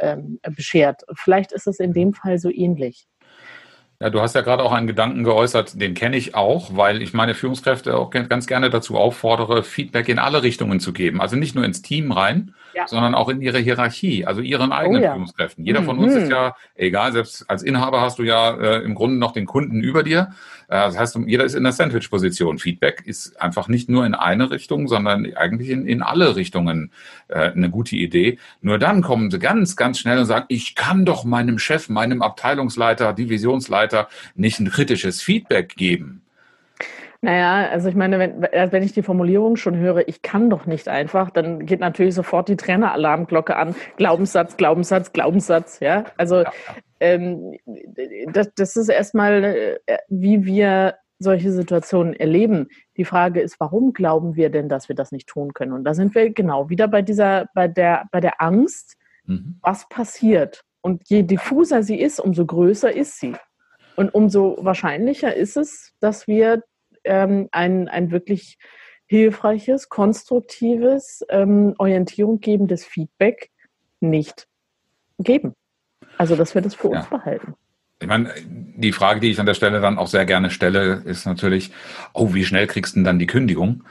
ähm, 0.01 0.41
beschert. 0.57 1.03
Vielleicht 1.15 1.53
ist 1.53 1.67
es 1.67 1.79
in 1.79 1.93
dem 1.93 2.15
Fall 2.15 2.39
so 2.39 2.51
ähnlich. 2.51 3.07
Ja, 4.01 4.11
du 4.11 4.21
hast 4.21 4.35
ja 4.35 4.41
gerade 4.41 4.63
auch 4.65 4.73
einen 4.73 4.87
Gedanken 4.87 5.23
geäußert, 5.25 5.81
den 5.81 5.95
kenne 5.95 6.17
ich 6.17 6.35
auch, 6.35 6.77
weil 6.77 7.01
ich 7.01 7.15
meine 7.15 7.35
Führungskräfte 7.35 7.97
auch 7.97 8.11
ganz 8.11 8.47
gerne 8.47 8.69
dazu 8.69 8.97
auffordere, 8.97 9.63
Feedback 9.63 10.09
in 10.09 10.19
alle 10.19 10.43
Richtungen 10.43 10.81
zu 10.81 10.93
geben. 10.93 11.21
Also 11.21 11.37
nicht 11.37 11.55
nur 11.55 11.65
ins 11.65 11.81
Team 11.81 12.11
rein, 12.11 12.55
ja. 12.75 12.87
sondern 12.87 13.15
auch 13.15 13.29
in 13.29 13.41
ihre 13.41 13.59
Hierarchie, 13.59 14.27
also 14.27 14.41
ihren 14.41 14.73
eigenen 14.73 15.03
oh, 15.03 15.05
ja. 15.05 15.13
Führungskräften. 15.13 15.65
Jeder 15.65 15.81
mhm. 15.81 15.87
von 15.87 15.99
uns 15.99 16.15
ist 16.15 16.31
ja, 16.31 16.57
egal, 16.75 17.13
selbst 17.13 17.49
als 17.49 17.63
Inhaber 17.63 18.01
hast 18.01 18.19
du 18.19 18.23
ja 18.23 18.55
äh, 18.55 18.83
im 18.83 18.95
Grunde 18.95 19.17
noch 19.17 19.33
den 19.33 19.47
Kunden 19.47 19.81
über 19.81 20.03
dir. 20.03 20.35
Äh, 20.69 20.87
das 20.87 20.99
heißt, 20.99 21.19
jeder 21.27 21.45
ist 21.45 21.55
in 21.55 21.63
der 21.63 21.73
Sandwich-Position. 21.73 22.59
Feedback 22.59 23.03
ist 23.05 23.41
einfach 23.41 23.69
nicht 23.69 23.89
nur 23.89 24.05
in 24.07 24.15
eine 24.15 24.51
Richtung, 24.51 24.89
sondern 24.89 25.35
eigentlich 25.35 25.71
in, 25.71 25.87
in 25.87 26.03
alle 26.03 26.37
Richtungen 26.37 26.91
äh, 27.29 27.51
eine 27.51 27.71
gute 27.71 27.97
Idee. 27.97 28.39
Nur 28.61 28.79
dann 28.79 29.03
kommen 29.03 29.31
sie 29.31 29.39
ganz, 29.39 29.77
ganz 29.77 29.99
schnell 29.99 30.19
und 30.19 30.27
sagen, 30.27 30.47
ich 30.49 30.75
kann 30.75 31.05
doch 31.05 31.25
meinem 31.25 31.59
Chef, 31.59 31.89
meinem 31.89 32.23
Abteilungsleiter, 32.23 33.13
Divisionsleiter 33.13 34.09
nicht 34.35 34.61
ein 34.61 34.71
kritisches 34.71 35.23
Feedback 35.23 35.77
geben. 35.77 36.24
Naja, 37.25 37.71
also 37.71 37.89
ich 37.89 37.95
meine, 37.95 38.19
wenn, 38.19 38.43
äh, 38.43 38.69
wenn 38.71 38.83
ich 38.83 38.93
die 38.93 39.03
Formulierung 39.03 39.57
schon 39.57 39.79
höre, 39.79 40.07
ich 40.09 40.21
kann 40.21 40.51
doch 40.51 40.67
nicht 40.67 40.89
einfach, 40.89 41.31
dann 41.31 41.65
geht 41.65 41.81
natürlich 41.81 42.15
sofort 42.15 42.51
die 42.51 42.57
Traineralarmglocke 42.57 43.57
an. 43.57 43.75
Glaubenssatz, 43.97 44.59
Glaubenssatz, 44.59 45.11
Glaubenssatz, 45.15 45.81
ja. 45.81 46.05
Also 46.19 46.43
ja. 46.43 46.53
Ähm, 47.01 47.57
das, 48.31 48.53
das 48.55 48.77
ist 48.77 48.91
erstmal, 48.91 49.43
äh, 49.87 49.99
wie 50.09 50.45
wir 50.45 50.97
solche 51.19 51.51
Situationen 51.51 52.13
erleben. 52.13 52.69
Die 52.99 53.07
Frage 53.07 53.41
ist, 53.41 53.59
warum 53.59 53.95
glauben 53.95 54.37
wir 54.37 54.51
denn, 54.51 54.69
dass 54.69 54.91
wir 54.91 54.97
das 54.97 55.11
nicht 55.11 55.27
tun 55.27 55.55
können? 55.55 55.73
Und 55.73 55.85
da 55.85 55.95
sind 55.95 56.15
wir 56.15 56.31
genau 56.31 56.69
wieder 56.69 56.89
bei 56.89 57.01
dieser, 57.01 57.49
bei 57.55 57.69
der, 57.69 58.05
bei 58.13 58.21
der 58.21 58.43
Angst, 58.43 58.99
mhm. 59.25 59.59
was 59.63 59.89
passiert. 59.89 60.63
Und 60.83 61.09
je 61.09 61.23
diffuser 61.23 61.83
sie 61.83 61.99
ist, 61.99 62.21
umso 62.21 62.45
größer 62.45 62.95
ist 62.95 63.19
sie. 63.19 63.33
Und 63.97 64.15
umso 64.15 64.59
wahrscheinlicher 64.61 65.35
ist 65.35 65.57
es, 65.57 65.95
dass 66.01 66.27
wir 66.27 66.63
ähm, 67.05 67.49
ein, 67.53 67.89
ein 67.89 68.11
wirklich 68.11 68.59
hilfreiches, 69.07 69.89
konstruktives, 69.89 71.25
ähm, 71.29 71.75
Orientierung 71.79 72.41
gebendes 72.41 72.85
Feedback 72.85 73.51
nicht 74.01 74.49
geben. 75.19 75.55
Also, 76.19 76.37
dass 76.37 76.55
wir 76.55 76.63
das 76.63 76.75
für 76.75 76.89
uns 76.89 77.07
behalten. 77.07 77.55
Ich 78.01 78.09
meine, 78.09 78.31
die 78.45 78.93
Frage, 78.93 79.21
die 79.21 79.31
ich 79.31 79.41
an 79.41 79.47
der 79.47 79.55
Stelle 79.55 79.81
dann 79.81 79.99
auch 79.99 80.09
sehr 80.09 80.27
gerne 80.27 80.51
stelle, 80.51 81.03
ist 81.05 81.27
natürlich, 81.27 81.71
oh, 82.13 82.35
wie 82.35 82.45
schnell 82.45 82.67
kriegst 82.67 82.95
du 82.95 82.99
denn 82.99 83.05
dann 83.05 83.19
die 83.19 83.27
Kündigung? 83.27 83.85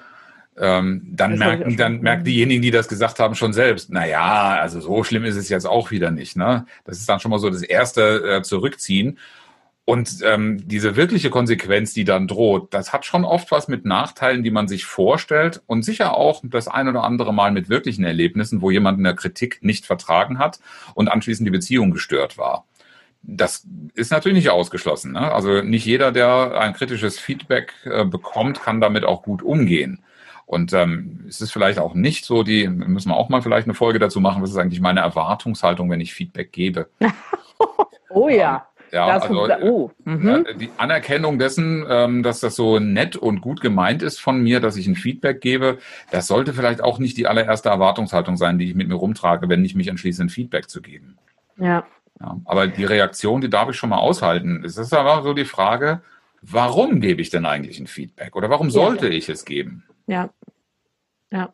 Ähm, 0.55 1.01
dann 1.15 1.37
merken, 1.39 1.77
dann 1.77 2.01
merken 2.01 2.23
diejenigen, 2.23 2.61
die 2.61 2.69
das 2.69 2.87
gesagt 2.87 3.19
haben, 3.19 3.33
schon 3.33 3.53
selbst, 3.53 3.89
na 3.91 4.05
ja, 4.05 4.59
also 4.59 4.79
so 4.81 5.03
schlimm 5.03 5.25
ist 5.25 5.35
es 5.35 5.49
jetzt 5.49 5.65
auch 5.65 5.89
wieder 5.89 6.11
nicht. 6.11 6.35
Ne? 6.35 6.67
Das 6.85 6.99
ist 6.99 7.09
dann 7.09 7.19
schon 7.19 7.31
mal 7.31 7.39
so 7.39 7.49
das 7.49 7.63
erste 7.63 8.37
äh, 8.37 8.41
Zurückziehen. 8.43 9.17
Und 9.85 10.19
ähm, 10.23 10.65
diese 10.65 10.95
wirkliche 10.95 11.29
Konsequenz, 11.29 11.93
die 11.93 12.05
dann 12.05 12.27
droht, 12.27 12.73
das 12.73 12.93
hat 12.93 13.05
schon 13.05 13.25
oft 13.25 13.51
was 13.51 13.67
mit 13.67 13.83
Nachteilen, 13.83 14.41
die 14.41 14.51
man 14.51 14.69
sich 14.69 14.85
vorstellt 14.85 15.61
und 15.67 15.83
sicher 15.83 16.15
auch 16.15 16.41
das 16.43 16.69
ein 16.69 16.87
oder 16.87 17.03
andere 17.03 17.33
Mal 17.33 17.51
mit 17.51 17.67
wirklichen 17.67 18.05
Erlebnissen, 18.05 18.61
wo 18.61 18.71
jemand 18.71 18.97
in 18.97 19.03
der 19.03 19.15
Kritik 19.15 19.59
nicht 19.61 19.85
vertragen 19.85 20.39
hat 20.39 20.59
und 20.93 21.09
anschließend 21.09 21.45
die 21.45 21.51
Beziehung 21.51 21.91
gestört 21.91 22.37
war. 22.37 22.65
Das 23.23 23.67
ist 23.93 24.11
natürlich 24.11 24.37
nicht 24.37 24.49
ausgeschlossen. 24.49 25.13
Ne? 25.13 25.31
Also 25.31 25.61
nicht 25.61 25.85
jeder, 25.85 26.13
der 26.13 26.57
ein 26.59 26.73
kritisches 26.73 27.19
Feedback 27.19 27.73
äh, 27.83 28.05
bekommt, 28.05 28.61
kann 28.61 28.79
damit 28.79 29.03
auch 29.03 29.21
gut 29.21 29.41
umgehen. 29.41 30.01
Und 30.45 30.71
ähm, 30.73 31.25
es 31.27 31.41
ist 31.41 31.51
vielleicht 31.51 31.79
auch 31.79 31.93
nicht 31.93 32.25
so, 32.25 32.43
die 32.43 32.67
müssen 32.67 33.09
wir 33.09 33.15
auch 33.15 33.29
mal 33.29 33.41
vielleicht 33.41 33.67
eine 33.67 33.73
Folge 33.73 33.99
dazu 33.99 34.21
machen, 34.21 34.41
was 34.41 34.51
ist 34.51 34.57
eigentlich 34.57 34.81
meine 34.81 34.99
Erwartungshaltung, 35.01 35.89
wenn 35.89 36.01
ich 36.01 36.13
Feedback 36.13 36.51
gebe. 36.51 36.89
oh 38.09 38.29
ja. 38.29 38.67
Ja, 38.93 39.07
also 39.07 39.47
oh. 39.63 39.91
mhm. 40.05 40.45
die 40.59 40.69
Anerkennung 40.77 41.39
dessen, 41.39 41.83
ähm, 41.89 42.21
dass 42.21 42.41
das 42.41 42.55
so 42.55 42.77
nett 42.77 43.15
und 43.15 43.41
gut 43.41 43.59
gemeint 43.59 44.03
ist 44.03 44.21
von 44.21 44.43
mir, 44.43 44.59
dass 44.59 44.77
ich 44.77 44.85
ein 44.85 44.95
Feedback 44.95 45.41
gebe, 45.41 45.79
das 46.11 46.27
sollte 46.27 46.53
vielleicht 46.53 46.83
auch 46.83 46.99
nicht 46.99 47.17
die 47.17 47.25
allererste 47.25 47.69
Erwartungshaltung 47.69 48.37
sein, 48.37 48.59
die 48.59 48.69
ich 48.69 48.75
mit 48.75 48.87
mir 48.87 48.93
rumtrage, 48.93 49.49
wenn 49.49 49.65
ich 49.65 49.73
mich 49.73 49.87
entschließe, 49.87 50.21
ein 50.21 50.29
Feedback 50.29 50.69
zu 50.69 50.79
geben. 50.79 51.17
Ja. 51.57 51.87
ja 52.21 52.37
aber 52.45 52.67
die 52.67 52.85
Reaktion, 52.85 53.41
die 53.41 53.49
darf 53.49 53.67
ich 53.67 53.77
schon 53.77 53.89
mal 53.89 53.97
aushalten. 53.97 54.63
Es 54.63 54.77
ist 54.77 54.93
aber 54.93 55.23
so 55.23 55.33
die 55.33 55.45
Frage, 55.45 56.03
warum 56.43 56.99
gebe 56.99 57.19
ich 57.19 57.31
denn 57.31 57.47
eigentlich 57.47 57.79
ein 57.79 57.87
Feedback 57.87 58.35
oder 58.35 58.51
warum 58.51 58.69
sollte 58.69 59.07
ja. 59.07 59.13
ich 59.13 59.27
es 59.27 59.43
geben? 59.43 59.85
Ja. 60.05 60.29
Ja. 61.31 61.51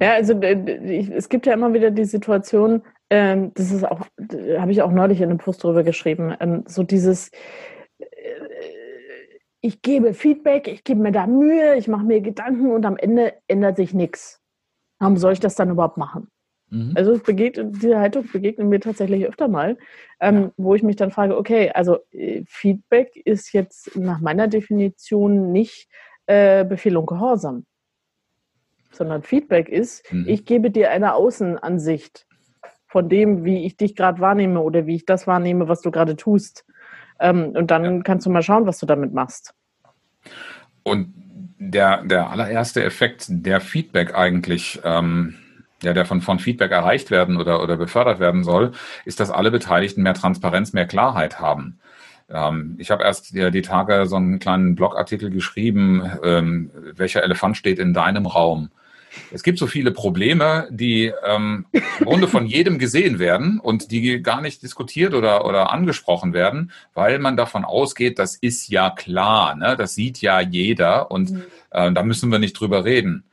Ja, 0.00 0.14
also 0.14 0.40
es 0.40 1.28
gibt 1.28 1.44
ja 1.44 1.52
immer 1.52 1.74
wieder 1.74 1.90
die 1.90 2.06
Situation, 2.06 2.82
ähm, 3.12 3.52
das 3.52 3.70
ist 3.70 3.84
auch, 3.84 4.00
habe 4.58 4.72
ich 4.72 4.80
auch 4.80 4.90
neulich 4.90 5.20
in 5.20 5.28
einem 5.28 5.36
Post 5.36 5.62
drüber 5.62 5.82
geschrieben, 5.82 6.34
ähm, 6.40 6.64
so 6.66 6.82
dieses, 6.82 7.28
äh, 7.98 8.06
ich 9.60 9.82
gebe 9.82 10.14
Feedback, 10.14 10.66
ich 10.66 10.82
gebe 10.82 11.02
mir 11.02 11.12
da 11.12 11.26
Mühe, 11.26 11.76
ich 11.76 11.88
mache 11.88 12.06
mir 12.06 12.22
Gedanken 12.22 12.70
und 12.70 12.86
am 12.86 12.96
Ende 12.96 13.34
ändert 13.48 13.76
sich 13.76 13.92
nichts. 13.92 14.40
Warum 14.98 15.18
soll 15.18 15.34
ich 15.34 15.40
das 15.40 15.56
dann 15.56 15.68
überhaupt 15.68 15.98
machen? 15.98 16.28
Mhm. 16.70 16.92
Also 16.94 17.18
begegnet, 17.18 17.76
diese 17.82 17.98
Haltung 17.98 18.26
begegnet 18.32 18.66
mir 18.66 18.80
tatsächlich 18.80 19.26
öfter 19.26 19.46
mal, 19.46 19.76
ähm, 20.18 20.52
wo 20.56 20.74
ich 20.74 20.82
mich 20.82 20.96
dann 20.96 21.10
frage, 21.10 21.36
okay, 21.36 21.70
also 21.70 21.98
äh, 22.12 22.42
Feedback 22.46 23.14
ist 23.26 23.52
jetzt 23.52 23.94
nach 23.94 24.22
meiner 24.22 24.48
Definition 24.48 25.52
nicht 25.52 25.86
äh, 26.24 26.64
Befehl 26.64 26.96
und 26.96 27.04
Gehorsam, 27.04 27.66
sondern 28.90 29.22
Feedback 29.22 29.68
ist, 29.68 30.10
mhm. 30.10 30.24
ich 30.26 30.46
gebe 30.46 30.70
dir 30.70 30.90
eine 30.90 31.12
Außenansicht 31.12 32.26
von 32.92 33.08
dem, 33.08 33.44
wie 33.44 33.64
ich 33.64 33.78
dich 33.78 33.96
gerade 33.96 34.20
wahrnehme 34.20 34.60
oder 34.60 34.86
wie 34.86 34.96
ich 34.96 35.06
das 35.06 35.26
wahrnehme, 35.26 35.66
was 35.66 35.80
du 35.80 35.90
gerade 35.90 36.14
tust. 36.14 36.66
Ähm, 37.18 37.52
und 37.56 37.70
dann 37.70 37.84
ja. 37.84 38.02
kannst 38.02 38.26
du 38.26 38.30
mal 38.30 38.42
schauen, 38.42 38.66
was 38.66 38.78
du 38.78 38.84
damit 38.84 39.14
machst. 39.14 39.54
Und 40.82 41.14
der, 41.58 42.02
der 42.04 42.28
allererste 42.28 42.84
Effekt, 42.84 43.26
der 43.28 43.60
Feedback 43.60 44.14
eigentlich, 44.14 44.78
ähm, 44.84 45.36
ja, 45.82 45.94
der 45.94 46.04
von, 46.04 46.20
von 46.20 46.38
Feedback 46.38 46.70
erreicht 46.70 47.10
werden 47.10 47.38
oder, 47.38 47.62
oder 47.62 47.78
befördert 47.78 48.20
werden 48.20 48.44
soll, 48.44 48.72
ist, 49.06 49.20
dass 49.20 49.30
alle 49.30 49.50
Beteiligten 49.50 50.02
mehr 50.02 50.14
Transparenz, 50.14 50.74
mehr 50.74 50.86
Klarheit 50.86 51.40
haben. 51.40 51.78
Ähm, 52.28 52.74
ich 52.78 52.90
habe 52.90 53.04
erst 53.04 53.34
die, 53.34 53.50
die, 53.50 53.62
Tage 53.62 54.04
so 54.04 54.16
einen 54.16 54.38
kleinen 54.38 54.74
Blogartikel 54.74 55.30
geschrieben, 55.30 56.02
ähm, 56.22 56.70
welcher 56.94 57.22
Elefant 57.22 57.56
steht 57.56 57.78
in 57.78 57.94
deinem 57.94 58.26
Raum? 58.26 58.68
Es 59.30 59.42
gibt 59.42 59.58
so 59.58 59.66
viele 59.66 59.90
Probleme, 59.90 60.68
die 60.70 61.12
ähm, 61.26 61.66
im 61.72 61.82
Grunde 62.06 62.28
von 62.28 62.46
jedem 62.46 62.78
gesehen 62.78 63.18
werden 63.18 63.60
und 63.60 63.90
die 63.90 64.22
gar 64.22 64.40
nicht 64.40 64.62
diskutiert 64.62 65.14
oder, 65.14 65.44
oder 65.44 65.72
angesprochen 65.72 66.32
werden, 66.32 66.70
weil 66.94 67.18
man 67.18 67.36
davon 67.36 67.64
ausgeht, 67.64 68.18
das 68.18 68.36
ist 68.36 68.68
ja 68.68 68.90
klar, 68.90 69.54
ne? 69.54 69.76
das 69.76 69.94
sieht 69.94 70.20
ja 70.20 70.40
jeder 70.40 71.10
und 71.10 71.30
mhm. 71.30 71.42
äh, 71.70 71.92
da 71.92 72.02
müssen 72.02 72.30
wir 72.30 72.38
nicht 72.38 72.54
drüber 72.54 72.84
reden. 72.84 73.24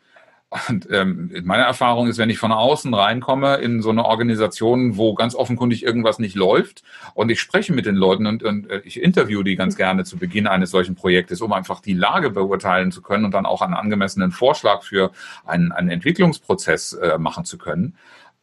Und 0.68 0.88
ähm, 0.92 1.32
meine 1.44 1.64
Erfahrung 1.64 2.08
ist, 2.08 2.18
wenn 2.18 2.32
ich 2.32 2.40
von 2.40 2.52
außen 2.52 2.92
reinkomme 2.92 3.58
in 3.58 3.84
so 3.84 3.92
eine 3.92 4.06
Organisation, 4.06 4.98
wo 4.98 5.14
ganz 5.14 5.36
offenkundig 5.36 5.84
irgendwas 5.84 6.18
nicht 6.18 6.36
läuft 6.36 6.82
und 7.14 7.30
ich 7.30 7.40
spreche 7.40 7.72
mit 7.72 7.86
den 7.86 7.96
Leuten 7.96 8.26
und, 8.26 8.42
und 8.42 8.68
äh, 8.68 8.82
ich 8.84 9.00
interview 9.00 9.44
die 9.44 9.56
ganz 9.56 9.76
gerne 9.76 10.06
zu 10.06 10.18
Beginn 10.18 10.48
eines 10.48 10.72
solchen 10.72 10.96
Projektes, 10.96 11.42
um 11.42 11.54
einfach 11.54 11.82
die 11.82 11.94
Lage 11.94 12.32
beurteilen 12.32 12.92
zu 12.92 13.04
können 13.04 13.26
und 13.26 13.32
dann 13.36 13.46
auch 13.46 13.62
einen 13.62 13.76
angemessenen 13.76 14.32
Vorschlag 14.32 14.82
für 14.82 15.12
einen, 15.46 15.72
einen 15.72 15.90
Entwicklungsprozess 15.90 16.94
äh, 16.94 17.20
machen 17.20 17.46
zu 17.46 17.60
können. 17.60 17.96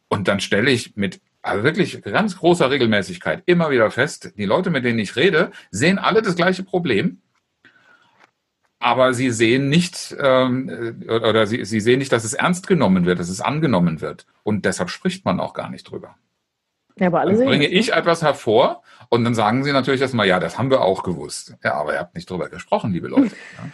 Und 0.07 0.29
dann 0.29 0.39
stelle 0.39 0.71
ich 0.71 0.95
mit 0.95 1.19
also 1.41 1.63
wirklich 1.63 2.01
ganz 2.03 2.37
großer 2.37 2.71
Regelmäßigkeit 2.71 3.43
immer 3.45 3.69
wieder 3.69 3.91
fest, 3.91 4.33
die 4.37 4.45
Leute, 4.45 4.69
mit 4.69 4.85
denen 4.85 4.99
ich 4.99 5.17
rede, 5.17 5.51
sehen 5.71 5.97
alle 5.97 6.21
das 6.21 6.35
gleiche 6.35 6.63
Problem 6.63 7.21
aber 8.79 9.13
sie 9.13 9.31
sehen 9.31 9.69
nicht 9.69 10.15
ähm, 10.19 11.03
oder 11.07 11.47
sie, 11.47 11.65
sie 11.65 11.79
sehen 11.79 11.99
nicht, 11.99 12.11
dass 12.11 12.23
es 12.23 12.33
ernst 12.33 12.67
genommen 12.67 13.05
wird, 13.05 13.19
dass 13.19 13.29
es 13.29 13.41
angenommen 13.41 14.01
wird. 14.01 14.25
Und 14.43 14.65
deshalb 14.65 14.89
spricht 14.89 15.25
man 15.25 15.39
auch 15.39 15.53
gar 15.53 15.69
nicht 15.69 15.89
drüber. 15.89 16.15
Ja, 16.99 17.07
aber 17.07 17.21
alle 17.21 17.37
dann 17.37 17.45
bringe 17.47 17.67
ich 17.67 17.93
etwas 17.93 18.21
hervor 18.21 18.81
und 19.09 19.23
dann 19.23 19.35
sagen 19.35 19.63
sie 19.63 19.71
natürlich 19.71 20.01
erstmal, 20.01 20.27
ja, 20.27 20.39
das 20.39 20.57
haben 20.57 20.69
wir 20.69 20.81
auch 20.81 21.03
gewusst. 21.03 21.55
Ja, 21.63 21.75
aber 21.75 21.93
ihr 21.93 21.99
habt 21.99 22.15
nicht 22.15 22.29
drüber 22.29 22.49
gesprochen, 22.49 22.91
liebe 22.91 23.07
Leute. 23.07 23.35
Ja. 23.57 23.69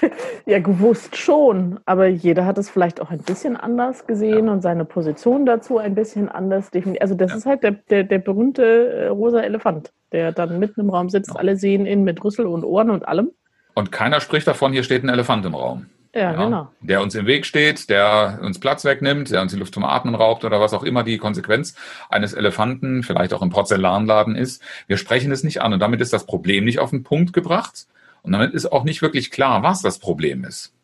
ja, 0.46 0.58
gewusst 0.60 1.16
schon, 1.16 1.80
aber 1.84 2.06
jeder 2.06 2.44
hat 2.44 2.58
es 2.58 2.70
vielleicht 2.70 3.00
auch 3.00 3.10
ein 3.10 3.20
bisschen 3.20 3.56
anders 3.56 4.06
gesehen 4.06 4.46
ja. 4.46 4.52
und 4.52 4.62
seine 4.62 4.84
Position 4.84 5.46
dazu 5.46 5.78
ein 5.78 5.94
bisschen 5.94 6.28
anders 6.28 6.70
definiert. 6.70 7.02
Also 7.02 7.14
das 7.14 7.30
ja. 7.30 7.36
ist 7.38 7.46
halt 7.46 7.62
der, 7.62 7.72
der, 7.72 8.04
der 8.04 8.18
berühmte 8.18 8.62
äh, 8.64 9.06
rosa 9.08 9.40
Elefant, 9.40 9.92
der 10.12 10.32
dann 10.32 10.58
mitten 10.58 10.80
im 10.80 10.90
Raum 10.90 11.08
sitzt, 11.08 11.34
alle 11.36 11.56
sehen 11.56 11.86
ihn 11.86 12.04
mit 12.04 12.22
Rüssel 12.22 12.46
und 12.46 12.64
Ohren 12.64 12.90
und 12.90 13.06
allem. 13.08 13.30
Und 13.78 13.92
keiner 13.92 14.20
spricht 14.20 14.48
davon, 14.48 14.72
hier 14.72 14.82
steht 14.82 15.04
ein 15.04 15.08
Elefant 15.08 15.46
im 15.46 15.54
Raum. 15.54 15.86
Ja, 16.12 16.32
ja, 16.32 16.44
genau. 16.44 16.68
Der 16.80 17.00
uns 17.00 17.14
im 17.14 17.26
Weg 17.26 17.46
steht, 17.46 17.88
der 17.88 18.40
uns 18.42 18.58
Platz 18.58 18.84
wegnimmt, 18.84 19.30
der 19.30 19.40
uns 19.40 19.52
die 19.52 19.58
Luft 19.58 19.72
zum 19.72 19.84
Atmen 19.84 20.16
raubt 20.16 20.44
oder 20.44 20.60
was 20.60 20.74
auch 20.74 20.82
immer 20.82 21.04
die 21.04 21.16
Konsequenz 21.16 21.76
eines 22.10 22.32
Elefanten, 22.32 23.04
vielleicht 23.04 23.32
auch 23.32 23.40
im 23.40 23.50
Porzellanladen 23.50 24.34
ist. 24.34 24.60
Wir 24.88 24.96
sprechen 24.96 25.30
es 25.30 25.44
nicht 25.44 25.62
an 25.62 25.72
und 25.72 25.78
damit 25.78 26.00
ist 26.00 26.12
das 26.12 26.26
Problem 26.26 26.64
nicht 26.64 26.80
auf 26.80 26.90
den 26.90 27.04
Punkt 27.04 27.32
gebracht 27.32 27.86
und 28.22 28.32
damit 28.32 28.52
ist 28.52 28.66
auch 28.66 28.82
nicht 28.82 29.00
wirklich 29.00 29.30
klar, 29.30 29.62
was 29.62 29.80
das 29.80 30.00
Problem 30.00 30.42
ist. 30.42 30.74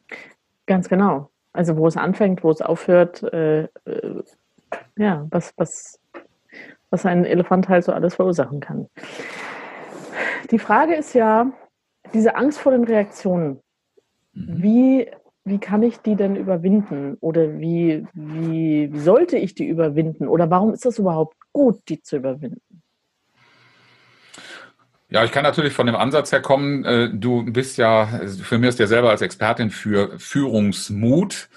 Ganz 0.66 0.88
genau. 0.88 1.30
Also 1.52 1.76
wo 1.76 1.88
es 1.88 1.96
anfängt, 1.96 2.44
wo 2.44 2.50
es 2.52 2.62
aufhört, 2.62 3.24
äh, 3.24 3.62
äh, 3.62 3.68
ja, 4.94 5.26
was, 5.30 5.52
was, 5.56 5.98
was 6.90 7.04
ein 7.04 7.24
Elefant 7.24 7.68
halt 7.68 7.82
so 7.82 7.90
alles 7.90 8.14
verursachen 8.14 8.60
kann. 8.60 8.88
Die 10.52 10.60
Frage 10.60 10.94
ist 10.94 11.12
ja, 11.12 11.50
diese 12.12 12.36
Angst 12.36 12.58
vor 12.58 12.72
den 12.72 12.84
Reaktionen, 12.84 13.60
mhm. 14.32 14.62
wie, 14.62 15.10
wie 15.44 15.58
kann 15.58 15.82
ich 15.82 15.98
die 15.98 16.16
denn 16.16 16.36
überwinden? 16.36 17.16
Oder 17.20 17.58
wie, 17.58 18.06
wie, 18.12 18.92
wie 18.92 18.98
sollte 18.98 19.36
ich 19.36 19.54
die 19.54 19.66
überwinden? 19.66 20.28
Oder 20.28 20.50
warum 20.50 20.72
ist 20.72 20.86
es 20.86 20.98
überhaupt 20.98 21.36
gut, 21.52 21.80
die 21.88 22.02
zu 22.02 22.16
überwinden? 22.16 22.82
Ja, 25.10 25.22
ich 25.22 25.30
kann 25.30 25.44
natürlich 25.44 25.74
von 25.74 25.86
dem 25.86 25.94
Ansatz 25.94 26.32
her 26.32 26.42
kommen. 26.42 26.84
Äh, 26.84 27.10
du 27.12 27.44
bist 27.44 27.78
ja, 27.78 28.06
für 28.26 28.58
mich 28.58 28.70
ist 28.70 28.78
ja 28.80 28.86
selber 28.86 29.10
als 29.10 29.22
Expertin 29.22 29.70
für 29.70 30.18
Führungsmut 30.18 31.48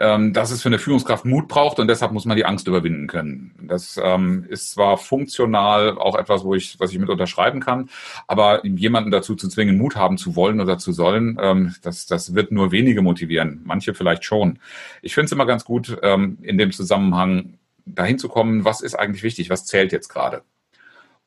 ähm, 0.00 0.32
dass 0.32 0.50
es 0.50 0.62
für 0.62 0.68
eine 0.68 0.78
Führungskraft 0.78 1.24
Mut 1.24 1.48
braucht 1.48 1.78
und 1.78 1.88
deshalb 1.88 2.12
muss 2.12 2.24
man 2.24 2.36
die 2.36 2.44
Angst 2.44 2.68
überwinden 2.68 3.06
können. 3.06 3.54
Das 3.62 3.98
ähm, 4.02 4.44
ist 4.48 4.72
zwar 4.72 4.98
funktional 4.98 5.98
auch 5.98 6.16
etwas, 6.16 6.44
wo 6.44 6.54
ich, 6.54 6.78
was 6.78 6.92
ich 6.92 6.98
mit 6.98 7.08
unterschreiben 7.08 7.60
kann, 7.60 7.88
aber 8.26 8.64
jemanden 8.66 9.10
dazu 9.10 9.34
zu 9.34 9.48
zwingen, 9.48 9.78
Mut 9.78 9.96
haben 9.96 10.18
zu 10.18 10.36
wollen 10.36 10.60
oder 10.60 10.78
zu 10.78 10.92
sollen, 10.92 11.38
ähm, 11.40 11.74
das, 11.82 12.06
das 12.06 12.34
wird 12.34 12.52
nur 12.52 12.72
wenige 12.72 13.02
motivieren. 13.02 13.62
Manche 13.64 13.94
vielleicht 13.94 14.24
schon. 14.24 14.58
Ich 15.02 15.14
finde 15.14 15.26
es 15.26 15.32
immer 15.32 15.46
ganz 15.46 15.64
gut, 15.64 15.96
ähm, 16.02 16.38
in 16.42 16.58
dem 16.58 16.72
Zusammenhang 16.72 17.58
dahin 17.86 18.18
zu 18.18 18.28
kommen, 18.28 18.64
was 18.64 18.80
ist 18.80 18.94
eigentlich 18.94 19.22
wichtig, 19.22 19.48
was 19.48 19.64
zählt 19.64 19.92
jetzt 19.92 20.08
gerade. 20.08 20.42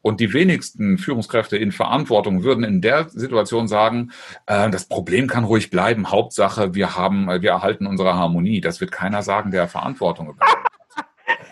Und 0.01 0.19
die 0.19 0.33
wenigsten 0.33 0.97
Führungskräfte 0.97 1.57
in 1.57 1.71
Verantwortung 1.71 2.43
würden 2.43 2.63
in 2.63 2.81
der 2.81 3.09
Situation 3.09 3.67
sagen, 3.67 4.11
äh, 4.45 4.69
das 4.69 4.85
Problem 4.85 5.27
kann 5.27 5.43
ruhig 5.43 5.69
bleiben. 5.69 6.11
Hauptsache, 6.11 6.73
wir 6.73 6.95
haben, 6.95 7.27
wir 7.27 7.51
erhalten 7.51 7.85
unsere 7.85 8.15
Harmonie. 8.15 8.61
Das 8.61 8.79
wird 8.79 8.91
keiner 8.91 9.23
sagen, 9.23 9.51
der 9.51 9.67
Verantwortung 9.67 10.29
übernimmt. 10.29 10.67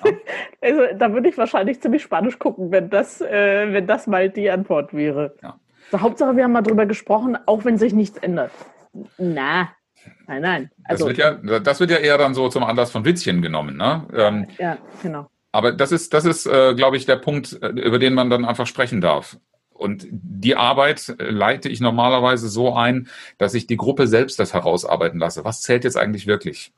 Also 0.60 0.82
da 0.98 1.14
würde 1.14 1.30
ich 1.30 1.38
wahrscheinlich 1.38 1.82
ziemlich 1.82 2.02
spanisch 2.02 2.40
gucken, 2.40 2.72
wenn 2.72 2.90
das, 2.90 3.22
äh, 3.22 3.72
wenn 3.72 3.86
das 3.86 4.08
mal 4.08 4.30
die 4.30 4.50
Antwort 4.50 4.94
wäre. 4.94 5.36
Ja. 5.42 5.60
So, 5.92 6.02
Hauptsache, 6.02 6.36
wir 6.36 6.44
haben 6.44 6.52
mal 6.52 6.62
drüber 6.62 6.86
gesprochen, 6.86 7.38
auch 7.46 7.64
wenn 7.64 7.78
sich 7.78 7.94
nichts 7.94 8.18
ändert. 8.18 8.52
Na, 9.18 9.70
nein, 10.26 10.42
nein. 10.42 10.72
Also, 10.84 11.08
das, 11.08 11.18
wird 11.18 11.44
ja, 11.44 11.60
das 11.60 11.80
wird 11.80 11.92
ja 11.92 11.98
eher 11.98 12.18
dann 12.18 12.34
so 12.34 12.50
zum 12.50 12.64
Anlass 12.64 12.92
von 12.92 13.06
Witzchen 13.06 13.42
genommen. 13.42 13.78
Ne? 13.78 14.06
Ähm, 14.14 14.48
ja, 14.58 14.78
genau. 15.02 15.30
Aber 15.52 15.72
das 15.72 15.92
ist, 15.92 16.14
das 16.14 16.26
ist, 16.26 16.46
äh, 16.46 16.76
glaube 16.76 16.98
ich, 16.98 17.06
der 17.06 17.16
Punkt, 17.16 17.58
äh, 17.62 17.70
über 17.70 18.00
den 18.00 18.14
man 18.14 18.30
dann 18.30 18.46
einfach 18.46 18.68
sprechen 18.68 19.02
darf. 19.02 19.38
Und 19.72 20.08
die 20.10 20.56
Arbeit 20.56 21.16
äh, 21.20 21.30
leite 21.30 21.70
ich 21.70 21.80
normalerweise 21.80 22.50
so 22.50 22.76
ein, 22.76 23.08
dass 23.38 23.54
ich 23.54 23.68
die 23.68 23.78
Gruppe 23.78 24.08
selbst 24.08 24.40
das 24.40 24.54
herausarbeiten 24.54 25.20
lasse. 25.20 25.46
Was 25.46 25.62
zählt 25.62 25.84
jetzt 25.84 25.98
eigentlich 25.98 26.28
wirklich? 26.28 26.74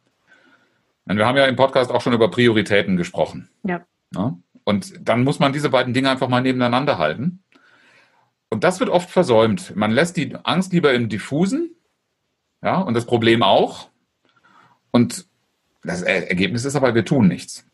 Und 1.05 1.17
wir 1.17 1.25
haben 1.25 1.37
ja 1.37 1.45
im 1.45 1.55
Podcast 1.55 1.91
auch 1.91 2.01
schon 2.01 2.13
über 2.13 2.29
Prioritäten 2.29 2.97
gesprochen. 2.97 3.49
Ja. 3.63 3.81
ja? 4.13 4.37
Und 4.63 4.93
dann 5.01 5.23
muss 5.23 5.39
man 5.39 5.53
diese 5.53 5.69
beiden 5.69 5.93
Dinge 5.93 6.09
einfach 6.09 6.27
mal 6.27 6.41
nebeneinander 6.41 6.97
halten. 6.97 7.41
Und 8.49 8.63
das 8.63 8.79
wird 8.79 8.89
oft 8.89 9.09
versäumt. 9.09 9.75
Man 9.75 9.91
lässt 9.91 10.17
die 10.17 10.35
Angst 10.43 10.73
lieber 10.73 10.93
im 10.93 11.09
Diffusen, 11.09 11.75
ja, 12.61 12.79
und 12.79 12.93
das 12.93 13.05
Problem 13.05 13.43
auch. 13.43 13.89
Und 14.91 15.25
das 15.83 16.01
Ergebnis 16.01 16.65
ist 16.65 16.75
aber, 16.75 16.93
wir 16.93 17.05
tun 17.05 17.27
nichts. 17.27 17.65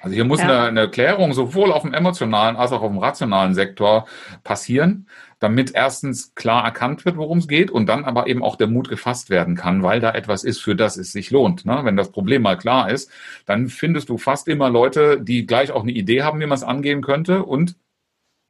Also 0.00 0.14
hier 0.14 0.24
muss 0.24 0.40
ja. 0.40 0.46
eine, 0.46 0.62
eine 0.68 0.90
Klärung 0.90 1.32
sowohl 1.32 1.72
auf 1.72 1.82
dem 1.82 1.92
emotionalen 1.92 2.56
als 2.56 2.72
auch 2.72 2.82
auf 2.82 2.90
dem 2.90 2.98
rationalen 2.98 3.54
Sektor 3.54 4.06
passieren, 4.44 5.08
damit 5.40 5.72
erstens 5.74 6.34
klar 6.34 6.64
erkannt 6.64 7.04
wird, 7.04 7.16
worum 7.16 7.38
es 7.38 7.48
geht 7.48 7.70
und 7.70 7.86
dann 7.86 8.04
aber 8.04 8.26
eben 8.26 8.42
auch 8.42 8.56
der 8.56 8.68
Mut 8.68 8.88
gefasst 8.88 9.30
werden 9.30 9.56
kann, 9.56 9.82
weil 9.82 10.00
da 10.00 10.12
etwas 10.12 10.44
ist, 10.44 10.60
für 10.60 10.76
das 10.76 10.96
es 10.96 11.12
sich 11.12 11.30
lohnt. 11.30 11.66
Ne? 11.66 11.80
Wenn 11.82 11.96
das 11.96 12.12
Problem 12.12 12.42
mal 12.42 12.56
klar 12.56 12.90
ist, 12.90 13.10
dann 13.46 13.68
findest 13.68 14.08
du 14.08 14.16
fast 14.16 14.48
immer 14.48 14.70
Leute, 14.70 15.20
die 15.20 15.44
gleich 15.44 15.70
auch 15.72 15.82
eine 15.82 15.92
Idee 15.92 16.22
haben, 16.22 16.40
wie 16.40 16.46
man 16.46 16.56
es 16.56 16.64
angehen 16.64 17.02
könnte 17.02 17.42
und 17.42 17.76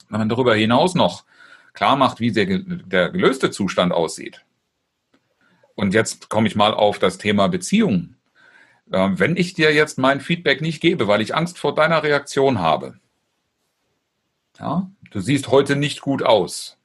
wenn 0.08 0.20
man 0.20 0.28
darüber 0.28 0.54
hinaus 0.54 0.94
noch 0.94 1.24
klar 1.72 1.96
macht, 1.96 2.20
wie 2.20 2.32
der, 2.32 2.46
der 2.46 3.10
gelöste 3.10 3.50
Zustand 3.50 3.92
aussieht. 3.92 4.44
Und 5.74 5.94
jetzt 5.94 6.28
komme 6.28 6.46
ich 6.46 6.56
mal 6.56 6.74
auf 6.74 6.98
das 6.98 7.18
Thema 7.18 7.48
Beziehungen 7.48 8.19
ähm, 8.92 9.18
wenn 9.18 9.36
ich 9.36 9.54
dir 9.54 9.72
jetzt 9.72 9.98
mein 9.98 10.20
Feedback 10.20 10.60
nicht 10.60 10.80
gebe, 10.80 11.08
weil 11.08 11.20
ich 11.20 11.34
Angst 11.34 11.58
vor 11.58 11.74
deiner 11.74 12.02
Reaktion 12.02 12.58
habe, 12.58 12.94
ja, 14.58 14.90
du 15.10 15.20
siehst 15.20 15.48
heute 15.48 15.76
nicht 15.76 16.00
gut 16.00 16.22
aus. 16.22 16.76